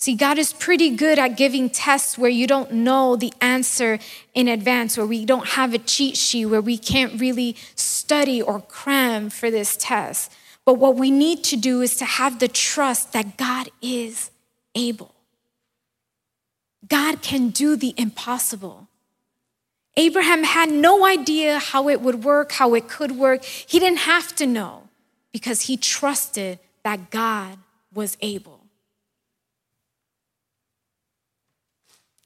See, 0.00 0.14
God 0.14 0.38
is 0.38 0.54
pretty 0.54 0.96
good 0.96 1.18
at 1.18 1.36
giving 1.36 1.68
tests 1.68 2.16
where 2.16 2.30
you 2.30 2.46
don't 2.46 2.72
know 2.72 3.16
the 3.16 3.34
answer 3.40 3.98
in 4.32 4.48
advance, 4.48 4.96
where 4.96 5.06
we 5.06 5.26
don't 5.26 5.48
have 5.48 5.74
a 5.74 5.78
cheat 5.78 6.16
sheet, 6.16 6.46
where 6.46 6.62
we 6.62 6.78
can't 6.78 7.20
really 7.20 7.54
study 7.74 8.40
or 8.40 8.60
cram 8.62 9.28
for 9.28 9.50
this 9.50 9.76
test. 9.76 10.32
But 10.64 10.74
what 10.74 10.96
we 10.96 11.10
need 11.10 11.44
to 11.44 11.56
do 11.56 11.82
is 11.82 11.96
to 11.96 12.06
have 12.06 12.38
the 12.38 12.48
trust 12.48 13.12
that 13.12 13.36
God 13.36 13.68
is 13.82 14.30
able. 14.74 15.14
God 16.88 17.20
can 17.20 17.50
do 17.50 17.76
the 17.76 17.94
impossible. 17.98 18.88
Abraham 20.00 20.44
had 20.44 20.70
no 20.70 21.04
idea 21.04 21.58
how 21.58 21.90
it 21.90 22.00
would 22.00 22.24
work, 22.24 22.52
how 22.52 22.72
it 22.72 22.88
could 22.88 23.12
work. 23.12 23.44
He 23.44 23.78
didn't 23.78 23.98
have 23.98 24.34
to 24.36 24.46
know 24.46 24.88
because 25.30 25.62
he 25.62 25.76
trusted 25.76 26.58
that 26.84 27.10
God 27.10 27.58
was 27.92 28.16
able. 28.22 28.60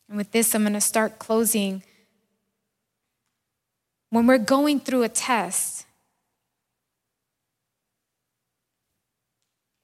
And 0.09 0.17
with 0.17 0.31
this, 0.31 0.55
I'm 0.55 0.63
going 0.63 0.75
to 0.75 0.81
start 0.81 1.19
closing. 1.19 1.83
When 4.11 4.29
we're 4.29 4.39
going 4.39 4.79
through 4.79 5.03
a 5.03 5.09
test, 5.09 5.85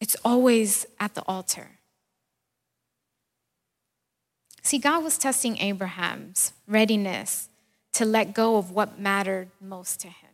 it's 0.01 0.15
always 0.25 0.87
at 1.01 1.15
the 1.15 1.25
altar. 1.27 1.81
See, 4.63 4.79
God 4.79 5.03
was 5.03 5.19
testing 5.19 5.59
Abraham's 5.59 6.53
readiness 6.69 7.50
to 7.93 8.05
let 8.05 8.35
go 8.35 8.57
of 8.57 8.71
what 8.71 8.99
mattered 8.99 9.49
most 9.61 10.01
to 10.01 10.09
him. 10.09 10.31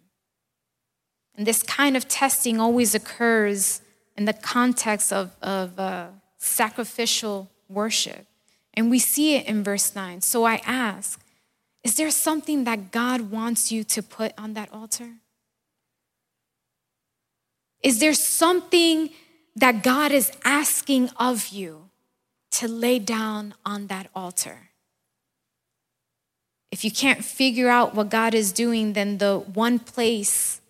And 1.37 1.47
this 1.47 1.63
kind 1.63 1.97
of 1.97 2.09
testing 2.09 2.61
always 2.61 2.95
occurs 2.95 3.83
in 4.17 4.25
the 4.25 4.33
context 4.33 5.13
of, 5.13 5.37
of 5.43 5.79
uh, 5.79 6.09
sacrificial 6.39 7.51
worship. 7.69 8.27
And 8.75 8.91
we 8.91 8.99
see 8.99 9.37
it 9.37 9.47
in 9.47 9.63
verse 9.63 9.95
9. 9.95 10.21
So 10.23 10.45
I 10.45 10.61
ask, 10.65 11.21
is 11.85 11.97
there 11.97 12.11
something 12.11 12.65
that 12.65 12.91
God 12.91 13.31
wants 13.31 13.71
you 13.71 13.85
to 13.85 14.03
put 14.03 14.33
on 14.37 14.55
that 14.55 14.73
altar? 14.73 15.11
Is 17.83 18.01
there 18.01 18.15
something 18.15 19.11
that 19.55 19.83
God 19.83 20.11
is 20.11 20.33
asking 20.45 21.11
of 21.17 21.49
you 21.49 21.91
to 22.53 22.69
lay 22.69 22.99
down 22.99 23.55
on 23.65 23.87
that 23.87 24.09
altar? 24.15 24.66
If 26.77 26.85
you 26.85 26.91
can't 26.91 27.25
figure 27.25 27.71
out 27.71 27.95
what 27.95 28.11
God 28.11 28.35
is 28.35 28.53
doing, 28.53 28.93
then 28.93 29.17
the 29.17 29.39
one 29.39 29.79
place 29.79 30.61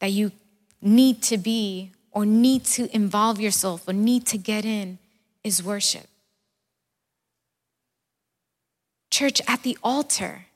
that 0.00 0.10
you 0.10 0.32
need 0.82 1.22
to 1.22 1.38
be 1.38 1.92
or 2.10 2.26
need 2.26 2.64
to 2.64 2.92
involve 2.92 3.38
yourself 3.38 3.86
or 3.86 3.92
need 3.92 4.26
to 4.26 4.36
get 4.36 4.64
in 4.64 4.98
is 5.44 5.62
worship. 5.62 6.08
Church, 9.12 9.40
at 9.46 9.62
the 9.62 9.78
altar, 9.84 10.46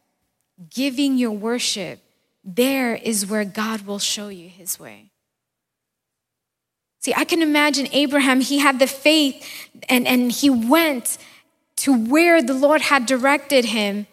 giving 0.75 1.17
your 1.17 1.31
worship, 1.31 2.01
there 2.43 2.97
is 2.97 3.27
where 3.31 3.45
God 3.45 3.83
will 3.83 4.01
show 4.01 4.27
you 4.27 4.49
his 4.49 4.81
way. 4.81 5.13
See, 6.99 7.15
I 7.17 7.23
can 7.23 7.43
imagine 7.43 7.87
Abraham, 7.93 8.41
he 8.41 8.59
had 8.59 8.81
the 8.81 8.89
faith 8.89 9.49
and, 9.89 10.05
and 10.05 10.33
he 10.33 10.51
went 10.51 11.17
to 11.77 11.97
where 11.97 12.43
the 12.43 12.55
Lord 12.55 12.81
had 12.81 13.07
directed 13.07 13.67
him. 13.67 14.09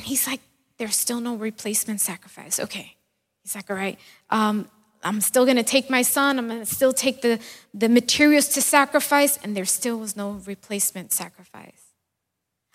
And 0.00 0.08
he's 0.08 0.26
like, 0.26 0.40
there's 0.78 0.96
still 0.96 1.20
no 1.20 1.34
replacement 1.34 2.00
sacrifice. 2.00 2.58
Okay. 2.58 2.96
He's 3.42 3.54
like, 3.54 3.68
all 3.68 3.76
right, 3.76 3.98
um, 4.30 4.66
I'm 5.04 5.20
still 5.20 5.44
going 5.44 5.58
to 5.58 5.62
take 5.62 5.90
my 5.90 6.00
son. 6.00 6.38
I'm 6.38 6.48
going 6.48 6.60
to 6.60 6.64
still 6.64 6.94
take 6.94 7.20
the, 7.20 7.38
the 7.74 7.90
materials 7.90 8.48
to 8.48 8.62
sacrifice. 8.62 9.36
And 9.44 9.54
there 9.54 9.66
still 9.66 9.98
was 9.98 10.16
no 10.16 10.40
replacement 10.46 11.12
sacrifice. 11.12 11.82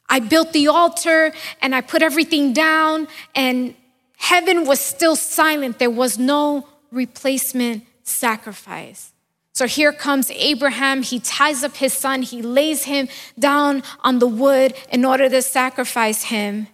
I 0.07 0.19
built 0.19 0.53
the 0.53 0.67
altar 0.67 1.33
and 1.63 1.73
I 1.73 1.81
put 1.81 2.03
everything 2.03 2.53
down, 2.53 3.07
and 3.33 3.73
heaven 4.17 4.67
was 4.67 4.79
still 4.79 5.15
silent. 5.15 5.79
There 5.79 5.89
was 5.89 6.19
no 6.19 6.67
replacement 6.91 7.85
sacrifice. 8.03 9.13
So 9.53 9.65
here 9.65 9.91
comes 9.91 10.29
Abraham. 10.29 11.01
He 11.01 11.19
ties 11.19 11.63
up 11.63 11.77
his 11.77 11.93
son, 11.93 12.21
he 12.21 12.43
lays 12.43 12.83
him 12.83 13.07
down 13.39 13.81
on 14.03 14.19
the 14.19 14.27
wood 14.27 14.75
in 14.91 15.05
order 15.05 15.27
to 15.27 15.41
sacrifice 15.41 16.25
him 16.25 16.67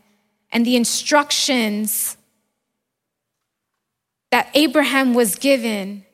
and 0.51 0.65
the 0.65 0.75
instructions 0.75 2.17
that 4.31 4.49
Abraham 4.53 5.13
was 5.13 5.35
given 5.35 6.05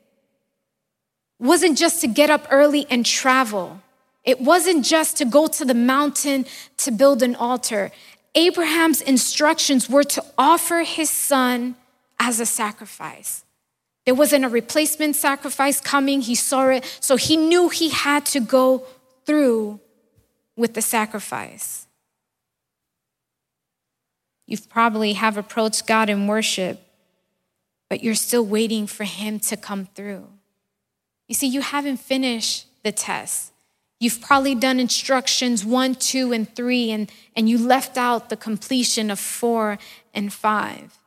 wasn't 1.40 1.78
just 1.78 2.02
to 2.02 2.08
get 2.08 2.30
up 2.30 2.48
early 2.50 2.86
and 2.90 3.06
travel. 3.06 3.82
It 4.24 4.42
wasn't 4.42 4.86
just 4.86 5.18
to 5.18 5.26
go 5.26 5.48
to 5.48 5.64
the 5.64 5.74
mountain 5.74 6.46
to 6.78 6.92
build 6.92 7.24
an 7.24 7.36
altar. 7.36 7.92
Abraham's 8.36 9.02
instructions 9.02 9.90
were 9.90 10.04
to 10.04 10.24
offer 10.38 10.80
his 10.84 11.10
son 11.10 11.76
as 12.20 12.40
a 12.40 12.46
sacrifice. 12.46 13.46
There 14.06 14.16
wasn't 14.16 14.46
a 14.46 14.50
replacement 14.50 15.16
sacrifice 15.16 15.82
coming. 15.82 16.22
He 16.22 16.36
saw 16.36 16.70
it. 16.70 16.98
So 17.00 17.16
he 17.16 17.38
knew 17.38 17.70
he 17.70 17.90
had 17.90 18.26
to 18.28 18.40
go 18.40 18.86
through 19.26 19.80
with 20.56 20.74
the 20.74 20.82
sacrifice. 20.82 21.87
You 24.48 24.58
probably 24.58 25.14
have 25.14 25.38
approached 25.38 25.86
God 25.86 26.10
in 26.10 26.26
worship, 26.26 26.80
but 27.90 28.02
you're 28.02 28.16
still 28.16 28.46
waiting 28.46 28.88
for 28.88 29.04
Him 29.04 29.40
to 29.42 29.58
come 29.58 29.88
through. 29.94 30.28
You 31.28 31.36
see, 31.36 31.48
you 31.48 31.62
haven't 31.62 31.98
finished 31.98 32.66
the 32.84 32.94
test. 32.94 33.52
You've 34.00 34.22
probably 34.22 34.56
done 34.56 34.80
instructions 34.80 35.66
one, 35.66 35.96
two, 35.96 36.32
and 36.32 36.54
three, 36.56 36.92
and, 36.92 37.12
and 37.36 37.50
you 37.50 37.58
left 37.58 37.98
out 37.98 38.30
the 38.30 38.38
completion 38.38 39.12
of 39.12 39.20
four 39.20 39.78
and 40.14 40.32
five. 40.32 40.98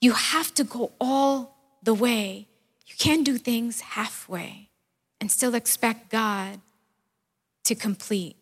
You 0.00 0.12
have 0.12 0.52
to 0.54 0.64
go 0.64 0.92
all 1.00 1.56
the 1.82 1.94
way. 1.94 2.48
You 2.86 2.94
can't 2.98 3.24
do 3.24 3.36
things 3.36 3.80
halfway 3.80 4.70
and 5.20 5.30
still 5.30 5.54
expect 5.54 6.10
God 6.10 6.60
to 7.64 7.74
complete. 7.74 8.36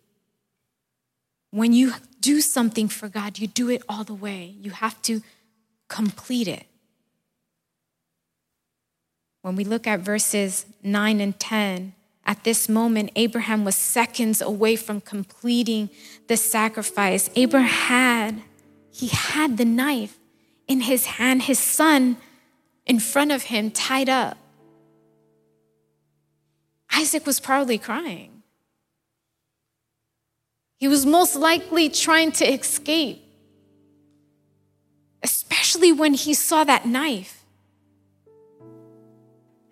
When 1.51 1.73
you 1.73 1.95
do 2.21 2.41
something 2.41 2.89
for 2.89 3.09
God, 3.09 3.39
you 3.39 3.47
do 3.47 3.71
it 3.71 3.83
all 3.89 4.05
the 4.05 4.15
way. 4.15 4.55
You 4.61 4.71
have 4.73 5.01
to 5.03 5.23
complete 5.89 6.49
it. 6.49 6.67
When 9.43 9.57
we 9.57 9.65
look 9.65 9.87
at 9.87 10.01
verses 10.01 10.67
9 10.83 11.21
and 11.21 11.39
10, 11.39 11.95
at 12.27 12.45
this 12.45 12.69
moment, 12.69 13.11
Abraham 13.17 13.65
was 13.65 13.77
seconds 13.77 14.43
away 14.43 14.77
from 14.77 15.01
completing 15.01 15.89
the 16.27 16.37
sacrifice. 16.37 17.31
Abraham 17.35 18.35
had, 18.35 18.43
he 18.91 19.07
had 19.07 19.57
the 19.57 19.65
knife 19.65 20.19
in 20.67 20.83
his 20.83 21.07
hand, 21.07 21.45
his 21.45 21.59
son 21.59 22.19
in 22.85 23.01
front 23.01 23.33
of 23.33 23.45
him, 23.45 23.71
tied 23.71 24.11
up. 24.11 24.37
Isaac 26.93 27.25
was 27.25 27.41
probably 27.41 27.79
crying. 27.79 28.38
He 30.79 30.87
was 30.87 31.05
most 31.05 31.35
likely 31.35 31.89
trying 31.89 32.31
to 32.33 32.47
escape, 32.47 33.23
especially 35.23 35.93
when 35.93 36.15
he 36.15 36.35
saw 36.35 36.63
that 36.65 36.87
knife. 36.87 37.45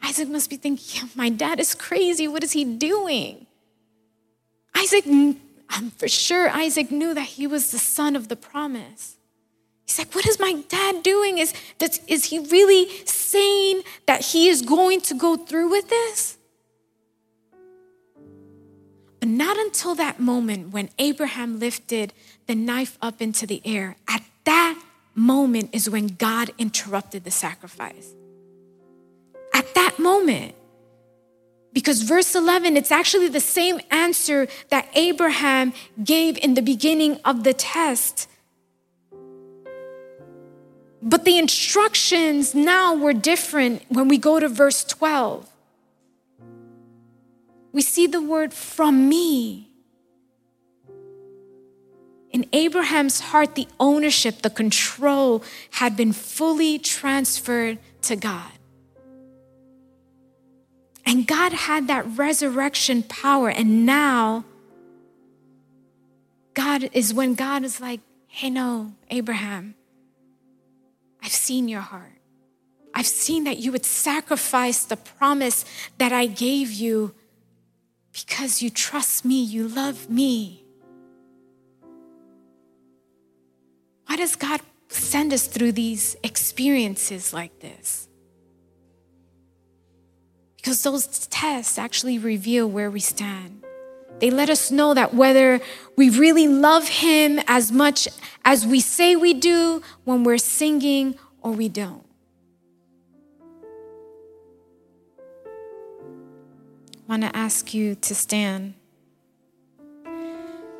Isaac 0.02 0.28
must 0.28 0.50
be 0.50 0.56
thinking, 0.56 1.08
My 1.14 1.28
dad 1.28 1.60
is 1.60 1.74
crazy. 1.74 2.26
What 2.26 2.42
is 2.42 2.52
he 2.52 2.64
doing? 2.64 3.46
Isaac, 4.76 5.06
I'm 5.06 5.38
um, 5.70 5.90
for 5.90 6.08
sure 6.08 6.48
Isaac 6.50 6.90
knew 6.90 7.14
that 7.14 7.26
he 7.26 7.46
was 7.46 7.70
the 7.70 7.78
son 7.78 8.14
of 8.14 8.28
the 8.28 8.36
promise. 8.36 9.16
He's 9.84 9.98
like, 9.98 10.12
What 10.14 10.26
is 10.26 10.40
my 10.40 10.64
dad 10.68 11.04
doing? 11.04 11.38
Is, 11.38 11.54
is 12.08 12.24
he 12.26 12.40
really 12.40 12.88
saying 13.06 13.82
that 14.06 14.22
he 14.22 14.48
is 14.48 14.62
going 14.62 15.00
to 15.02 15.14
go 15.14 15.36
through 15.36 15.70
with 15.70 15.88
this? 15.88 16.35
But 19.26 19.32
not 19.32 19.58
until 19.58 19.96
that 19.96 20.20
moment 20.20 20.72
when 20.72 20.88
Abraham 21.00 21.58
lifted 21.58 22.12
the 22.46 22.54
knife 22.54 22.96
up 23.02 23.20
into 23.20 23.44
the 23.44 23.60
air, 23.64 23.96
at 24.06 24.22
that 24.44 24.80
moment 25.16 25.70
is 25.72 25.90
when 25.90 26.06
God 26.06 26.52
interrupted 26.58 27.24
the 27.24 27.32
sacrifice. 27.32 28.14
At 29.52 29.74
that 29.74 29.98
moment. 29.98 30.54
Because 31.72 32.02
verse 32.02 32.36
11, 32.36 32.76
it's 32.76 32.92
actually 32.92 33.26
the 33.26 33.40
same 33.40 33.80
answer 33.90 34.46
that 34.68 34.88
Abraham 34.94 35.72
gave 36.04 36.38
in 36.38 36.54
the 36.54 36.62
beginning 36.62 37.18
of 37.24 37.42
the 37.42 37.52
test. 37.52 38.28
But 41.02 41.24
the 41.24 41.36
instructions 41.36 42.54
now 42.54 42.94
were 42.94 43.12
different 43.12 43.82
when 43.88 44.06
we 44.06 44.18
go 44.18 44.38
to 44.38 44.48
verse 44.48 44.84
12. 44.84 45.50
We 47.76 47.82
see 47.82 48.06
the 48.06 48.22
word 48.22 48.54
from 48.54 49.06
me. 49.06 49.68
In 52.30 52.46
Abraham's 52.50 53.20
heart, 53.20 53.54
the 53.54 53.68
ownership, 53.78 54.40
the 54.40 54.48
control 54.48 55.44
had 55.72 55.94
been 55.94 56.14
fully 56.14 56.78
transferred 56.78 57.78
to 58.00 58.16
God. 58.16 58.50
And 61.04 61.26
God 61.26 61.52
had 61.52 61.86
that 61.88 62.06
resurrection 62.16 63.02
power. 63.02 63.50
And 63.50 63.84
now, 63.84 64.46
God 66.54 66.88
is 66.94 67.12
when 67.12 67.34
God 67.34 67.62
is 67.62 67.78
like, 67.78 68.00
hey, 68.26 68.48
no, 68.48 68.94
Abraham, 69.10 69.74
I've 71.22 71.30
seen 71.30 71.68
your 71.68 71.82
heart. 71.82 72.22
I've 72.94 73.06
seen 73.06 73.44
that 73.44 73.58
you 73.58 73.70
would 73.70 73.84
sacrifice 73.84 74.82
the 74.82 74.96
promise 74.96 75.66
that 75.98 76.10
I 76.10 76.24
gave 76.24 76.72
you 76.72 77.14
because 78.16 78.62
you 78.62 78.70
trust 78.70 79.24
me, 79.24 79.42
you 79.42 79.68
love 79.68 80.08
me. 80.08 80.64
Why 84.06 84.16
does 84.16 84.36
God 84.36 84.60
send 84.88 85.34
us 85.34 85.46
through 85.46 85.72
these 85.72 86.16
experiences 86.22 87.34
like 87.34 87.60
this? 87.60 88.08
Because 90.56 90.82
those 90.82 91.26
tests 91.26 91.78
actually 91.78 92.18
reveal 92.18 92.66
where 92.66 92.90
we 92.90 93.00
stand. 93.00 93.62
They 94.18 94.30
let 94.30 94.48
us 94.48 94.70
know 94.70 94.94
that 94.94 95.12
whether 95.12 95.60
we 95.96 96.08
really 96.08 96.48
love 96.48 96.88
Him 96.88 97.38
as 97.46 97.70
much 97.70 98.08
as 98.44 98.66
we 98.66 98.80
say 98.80 99.14
we 99.14 99.34
do 99.34 99.82
when 100.04 100.24
we're 100.24 100.38
singing 100.38 101.16
or 101.42 101.52
we 101.52 101.68
don't. 101.68 102.05
Want 107.08 107.22
to 107.22 107.36
ask 107.36 107.72
you 107.72 107.94
to 107.96 108.14
stand. 108.14 108.74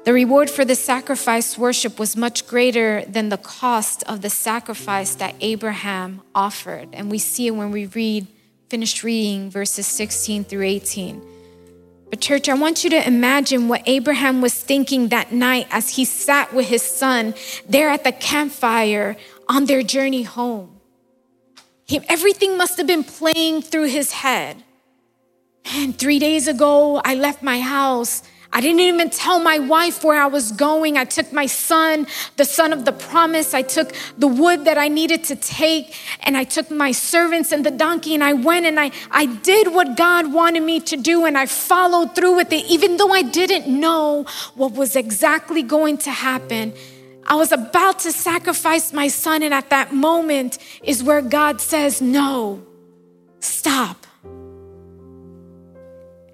The 0.05 0.12
reward 0.12 0.49
for 0.49 0.64
the 0.64 0.77
sacrifice 0.77 1.59
worship 1.59 1.99
was 1.99 2.16
much 2.16 2.47
greater 2.47 3.05
than 3.07 3.29
the 3.29 3.37
cost 3.37 4.05
of 4.05 4.22
the 4.22 4.31
sacrifice 4.31 5.16
that 5.16 5.35
Abraham 5.41 6.22
offered. 6.33 6.91
And 6.93 7.11
we 7.11 7.18
see 7.18 7.49
it 7.49 7.57
when 7.57 7.72
we 7.72 7.87
read 7.87 8.29
finished 8.68 9.03
reading 9.03 9.51
verses 9.51 9.87
16 9.87 10.45
through 10.45 10.62
18. 10.62 11.22
But, 12.09 12.20
church, 12.20 12.49
I 12.49 12.55
want 12.55 12.85
you 12.85 12.91
to 12.91 13.07
imagine 13.07 13.66
what 13.66 13.83
Abraham 13.87 14.41
was 14.41 14.55
thinking 14.55 15.09
that 15.09 15.33
night 15.33 15.66
as 15.72 15.97
he 15.97 16.05
sat 16.05 16.55
with 16.55 16.68
his 16.68 16.83
son 16.83 17.35
there 17.68 17.89
at 17.89 18.05
the 18.05 18.12
campfire 18.12 19.16
on 19.49 19.64
their 19.64 19.83
journey 19.83 20.22
home. 20.22 20.81
He, 21.85 22.01
everything 22.09 22.57
must 22.57 22.79
have 22.79 22.87
been 22.87 23.05
playing 23.05 23.62
through 23.62 23.89
his 23.89 24.12
head. 24.12 24.62
And 25.75 25.99
three 25.99 26.19
days 26.19 26.49
ago, 26.49 27.01
I 27.05 27.14
left 27.14 27.43
my 27.43 27.61
house 27.61 28.23
I 28.57 28.61
didn't 28.62 28.81
even 28.81 29.11
tell 29.11 29.39
my 29.39 29.59
wife 29.59 30.03
where 30.03 30.19
I 30.19 30.29
was 30.29 30.51
going. 30.51 30.97
I 30.97 31.05
took 31.05 31.31
my 31.31 31.45
son, 31.45 32.07
the 32.37 32.45
son 32.47 32.73
of 32.73 32.87
the 32.87 32.93
promise. 32.93 33.53
I 33.53 33.61
took 33.61 33.93
the 34.17 34.29
wood 34.29 34.64
that 34.64 34.79
I 34.79 34.89
needed 34.89 35.25
to 35.25 35.37
take, 35.37 35.95
and 36.21 36.39
I 36.39 36.45
took 36.45 36.71
my 36.71 36.93
servants 36.93 37.53
and 37.53 37.67
the 37.67 37.71
donkey, 37.71 38.14
and 38.14 38.25
I 38.25 38.33
went 38.33 38.64
and 38.64 38.81
I, 38.81 38.93
I 39.11 39.27
did 39.27 39.75
what 39.75 39.95
God 39.97 40.33
wanted 40.33 40.62
me 40.62 40.81
to 40.81 40.97
do, 40.97 41.27
and 41.27 41.37
I 41.37 41.45
followed 41.45 42.14
through 42.14 42.37
with 42.37 42.51
it, 42.51 42.64
even 42.64 42.97
though 42.97 43.12
I 43.12 43.21
didn't 43.21 43.69
know 43.69 44.25
what 44.55 44.73
was 44.73 44.97
exactly 44.97 45.62
going 45.62 45.99
to 45.99 46.11
happen. 46.11 46.73
I 47.27 47.35
was 47.35 47.53
about 47.53 47.99
to 48.01 48.12
sacrifice 48.12 48.91
my 48.93 49.09
son, 49.09 49.43
and 49.43 49.53
at 49.53 49.69
that 49.69 49.93
moment 49.93 50.57
is 50.83 51.03
where 51.03 51.21
God 51.21 51.61
says, 51.61 52.01
No, 52.01 52.64
stop. 53.41 54.06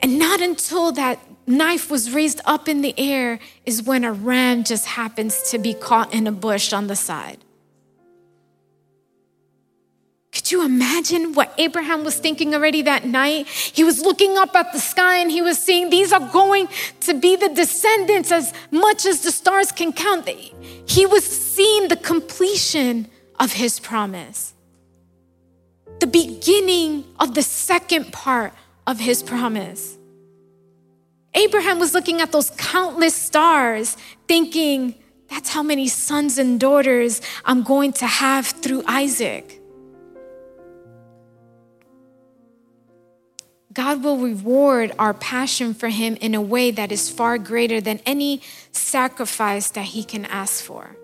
And 0.03 0.18
not 0.18 0.40
until 0.40 0.92
that 0.92 1.20
knife 1.46 1.90
was 1.90 2.12
raised 2.12 2.40
up 2.44 2.68
in 2.68 2.82
the 2.82 2.94
air 2.98 3.38
is 3.64 3.82
when 3.82 4.05
a 4.05 4.12
ram 4.12 4.64
just 4.64 4.86
happens 4.86 5.50
to 5.50 5.59
be 5.59 5.74
caught 5.74 6.12
in 6.12 6.26
a 6.26 6.32
bush 6.32 6.72
on 6.72 6.88
the 6.88 6.96
side. 6.96 7.38
Could 10.32 10.50
you 10.50 10.64
imagine 10.64 11.34
what 11.34 11.53
Abraham 11.59 12.05
was 12.05 12.18
thinking 12.18 12.55
already 12.55 12.82
that 12.82 13.05
night? 13.05 13.46
He 13.46 13.84
was 13.84 14.00
looking 14.00 14.38
up 14.38 14.57
at 14.57 14.72
the 14.72 14.80
sky 14.80 15.18
and 15.18 15.30
he 15.30 15.42
was 15.42 15.62
seeing 15.62 15.90
these 15.90 16.11
are 16.11 16.26
going 16.32 16.68
to 17.00 17.14
be 17.14 17.36
the 17.36 17.50
descendants 17.50 18.32
as 18.32 18.53
much 18.70 19.05
as 19.05 19.20
the 19.20 19.30
stars 19.30 19.70
can 19.70 19.92
count. 19.92 20.26
He 20.28 21.07
was 21.07 21.24
seeing 21.24 21.88
the 21.88 21.96
completion 21.96 23.09
of 23.38 23.53
his 23.53 23.78
promise, 23.78 24.55
the 26.00 26.07
beginning 26.07 27.05
of 27.20 27.34
the 27.34 27.42
second 27.42 28.12
part 28.12 28.55
of 28.87 29.01
his 29.01 29.22
promise. 29.22 29.97
Abraham 31.35 31.78
was 31.78 31.95
looking 31.95 32.20
at 32.20 32.33
those 32.33 32.51
countless 32.51 33.14
stars, 33.14 33.97
thinking, 34.28 34.95
that's 35.28 35.49
how 35.49 35.62
many 35.62 35.89
sons 35.89 36.37
and 36.37 36.61
daughters 36.61 37.22
I'm 37.45 37.62
going 37.62 37.93
to 37.95 38.07
have 38.07 38.47
through 38.47 38.85
Isaac. 38.87 39.62
God 43.72 44.05
will 44.05 44.18
reward 44.18 44.93
our 44.99 45.14
passion 45.14 45.72
for 45.72 45.89
Him 45.89 46.16
in 46.16 46.35
a 46.35 46.43
way 46.43 46.70
that 46.70 46.93
is 46.93 47.09
far 47.09 47.39
greater 47.39 47.80
than 47.80 48.01
any 48.05 48.43
sacrifice 48.72 49.70
that 49.70 49.87
He 49.87 50.05
can 50.05 50.26
ask 50.26 50.62
for. 50.62 50.95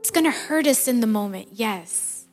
It's 0.00 0.10
gonna 0.10 0.32
hurt 0.32 0.66
us 0.66 0.88
in 0.88 1.00
the 1.00 1.06
moment, 1.06 1.48
yes. 1.52 2.26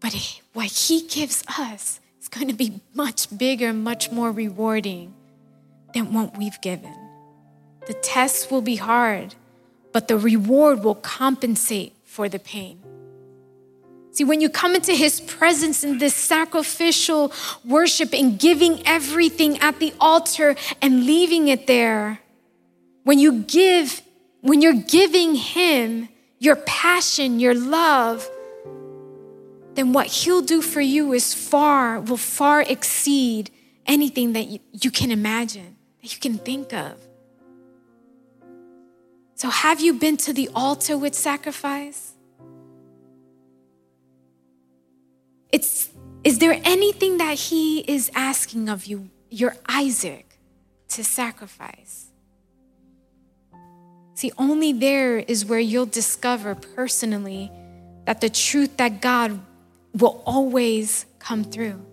But 0.00 0.14
what 0.54 0.66
He 0.66 1.06
gives 1.06 1.44
us 1.58 2.00
is 2.26 2.28
going 2.28 2.48
to 2.48 2.54
be 2.54 2.80
much 2.92 3.38
bigger, 3.38 3.72
much 3.72 4.10
more 4.10 4.32
rewarding 4.32 5.14
than 5.94 6.12
what 6.12 6.36
we've 6.36 6.60
given. 6.60 6.92
The 7.86 7.94
test 7.94 8.50
will 8.50 8.62
be 8.62 8.74
hard, 8.74 9.36
but 9.92 10.08
the 10.08 10.18
reward 10.18 10.82
will 10.82 10.96
compensate 10.96 11.92
for 12.02 12.28
the 12.28 12.40
pain. 12.40 12.80
See, 14.10 14.24
when 14.24 14.40
you 14.40 14.48
come 14.48 14.74
into 14.74 14.92
his 14.92 15.20
presence 15.20 15.84
in 15.84 15.98
this 15.98 16.16
sacrificial 16.16 17.32
worship 17.64 18.12
and 18.12 18.36
giving 18.40 18.84
everything 18.84 19.58
at 19.60 19.78
the 19.78 19.94
altar 20.00 20.56
and 20.82 21.06
leaving 21.06 21.46
it 21.46 21.68
there, 21.68 22.18
when 23.04 23.20
you 23.20 23.42
give, 23.42 24.02
when 24.40 24.62
you're 24.62 24.82
giving 24.82 25.36
him 25.36 26.08
your 26.40 26.56
passion, 26.56 27.38
your 27.38 27.54
love, 27.54 28.28
then 29.76 29.92
what 29.92 30.06
he'll 30.06 30.42
do 30.42 30.62
for 30.62 30.80
you 30.80 31.12
is 31.12 31.34
far, 31.34 32.00
will 32.00 32.16
far 32.16 32.62
exceed 32.62 33.50
anything 33.86 34.32
that 34.32 34.46
you, 34.48 34.58
you 34.72 34.90
can 34.90 35.10
imagine 35.10 35.76
that 36.02 36.14
you 36.14 36.20
can 36.20 36.38
think 36.38 36.72
of. 36.72 36.94
So, 39.34 39.50
have 39.50 39.80
you 39.80 39.92
been 39.92 40.16
to 40.18 40.32
the 40.32 40.48
altar 40.54 40.96
with 40.96 41.14
sacrifice? 41.14 42.14
It's, 45.52 45.90
is 46.24 46.38
there 46.38 46.58
anything 46.64 47.18
that 47.18 47.38
he 47.38 47.80
is 47.80 48.10
asking 48.14 48.68
of 48.68 48.86
you, 48.86 49.10
your 49.30 49.56
Isaac, 49.68 50.38
to 50.88 51.04
sacrifice? 51.04 52.06
See, 54.14 54.32
only 54.38 54.72
there 54.72 55.18
is 55.18 55.44
where 55.44 55.60
you'll 55.60 55.84
discover 55.84 56.54
personally 56.54 57.52
that 58.06 58.22
the 58.22 58.30
truth 58.30 58.78
that 58.78 59.02
God 59.02 59.38
will 59.96 60.22
always 60.26 61.06
come 61.18 61.44
through. 61.44 61.84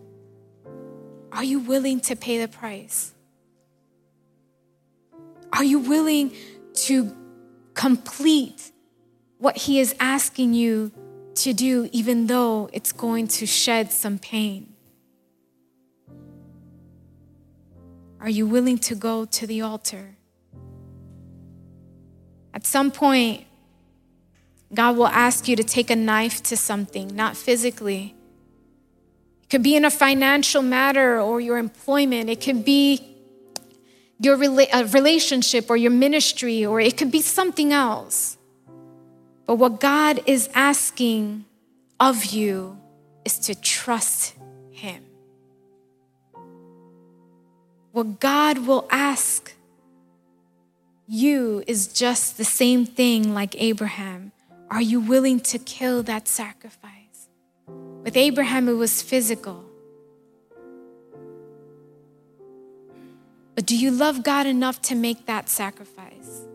Are 1.32 1.44
you 1.44 1.60
willing 1.60 2.00
to 2.02 2.16
pay 2.16 2.40
the 2.40 2.48
price? 2.48 3.14
Are 5.52 5.64
you 5.64 5.80
willing 5.80 6.34
to 6.88 7.16
complete 7.74 8.72
what 9.38 9.58
He 9.58 9.80
is 9.80 9.96
asking 10.00 10.54
you 10.54 10.92
to 11.36 11.54
do, 11.54 11.90
even 11.92 12.28
though 12.28 12.70
it's 12.74 12.92
going 12.92 13.28
to 13.28 13.46
shed 13.46 13.92
some 13.92 14.20
pain? 14.20 14.74
Are 18.20 18.30
you 18.30 18.48
willing 18.48 18.78
to 18.80 18.96
go 18.96 19.26
to 19.26 19.48
the 19.48 19.62
altar? 19.62 20.16
At 22.54 22.66
some 22.66 22.92
point, 22.92 23.46
God 24.74 24.98
will 24.98 25.08
ask 25.08 25.48
you 25.48 25.56
to 25.56 25.64
take 25.64 25.90
a 25.90 25.96
knife 25.96 26.42
to 26.44 26.58
something, 26.58 27.16
not 27.16 27.38
physically. 27.38 28.16
It 29.44 29.50
could 29.50 29.64
be 29.64 29.76
in 29.76 29.86
a 29.86 29.92
financial 29.92 30.62
matter 30.62 31.20
or 31.20 31.40
your 31.40 31.58
employment. 31.58 32.30
It 32.30 32.42
could 32.42 32.66
be 32.66 33.14
your 34.20 34.38
rela- 34.38 34.94
relationship 34.94 35.70
or 35.70 35.78
your 35.78 35.92
ministry, 35.92 36.66
or 36.66 36.80
it 36.80 36.98
could 36.98 37.12
be 37.12 37.22
something 37.22 37.74
else. 37.74 38.38
But 39.46 39.56
what 39.56 39.80
God 39.80 40.22
is 40.26 40.50
asking 40.54 41.46
of 42.00 42.26
you 42.26 42.80
is 43.26 43.38
to 43.40 43.56
trust 43.56 44.36
Him. 44.72 45.04
What 47.92 48.20
God 48.20 48.60
will 48.60 48.88
ask 48.90 49.54
you 51.08 51.64
is 51.68 51.88
just 51.88 52.38
the 52.38 52.46
same 52.46 52.86
thing 52.86 53.34
like 53.34 53.56
Abraham. 53.62 54.32
Are 54.74 54.82
you 54.82 55.02
willing 55.02 55.40
to 55.42 55.60
kill 55.60 56.02
that 56.04 56.28
sacrifice? 56.28 57.30
With 57.68 58.18
Abraham, 58.18 58.68
it 58.68 58.74
was 58.74 59.04
physical. 59.04 59.64
But 63.54 63.68
do 63.68 63.78
you 63.78 63.92
love 63.92 64.24
God 64.24 64.48
enough 64.48 64.82
to 64.84 64.96
make 64.96 65.28
that 65.28 65.48
sacrifice? 65.48 66.48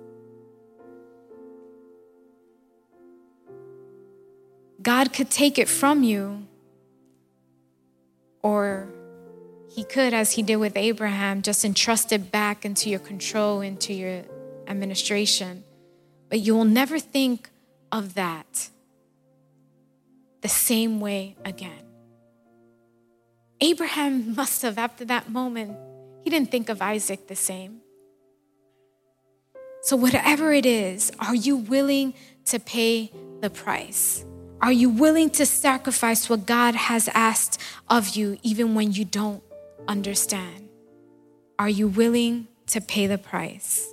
God 4.82 5.12
could 5.12 5.30
take 5.30 5.56
it 5.56 5.68
from 5.68 6.02
you, 6.02 6.44
or 8.42 8.88
He 9.70 9.84
could, 9.84 10.12
as 10.12 10.32
He 10.32 10.42
did 10.42 10.56
with 10.56 10.76
Abraham, 10.76 11.40
just 11.42 11.64
entrust 11.64 12.12
it 12.12 12.32
back 12.32 12.64
into 12.64 12.90
your 12.90 12.98
control, 12.98 13.60
into 13.60 13.94
your 13.94 14.24
administration. 14.66 15.62
But 16.28 16.40
you 16.40 16.56
will 16.56 16.64
never 16.64 16.98
think 16.98 17.50
of 17.91 18.14
that 18.14 18.70
the 20.41 20.49
same 20.49 21.01
way 21.01 21.36
again. 21.45 21.84
Abraham 23.61 24.34
must 24.36 24.62
have, 24.62 24.78
after 24.78 25.05
that 25.07 25.30
moment, 25.30 25.76
he 26.22 26.30
didn't 26.30 26.51
think 26.51 26.68
of 26.68 26.82
Isaac 26.82 27.26
the 27.26 27.36
same. 27.36 27.80
So, 29.82 29.97
whatever 29.97 30.53
it 30.53 30.66
is, 30.66 31.12
are 31.18 31.34
you 31.34 31.57
willing 31.57 32.14
to 32.47 32.59
pay 32.59 33.12
the 33.41 33.51
price? 33.51 34.24
Are 34.61 34.72
you 34.72 34.91
willing 34.91 35.30
to 35.30 35.47
sacrifice 35.47 36.28
what 36.28 36.45
God 36.45 36.74
has 36.74 37.09
asked 37.14 37.61
of 37.89 38.16
you, 38.16 38.39
even 38.43 38.74
when 38.74 38.93
you 38.93 39.05
don't 39.05 39.43
understand? 39.86 40.68
Are 41.59 41.68
you 41.68 41.86
willing 41.86 42.49
to 42.68 42.80
pay 42.80 43.07
the 43.07 43.18
price? 43.18 43.93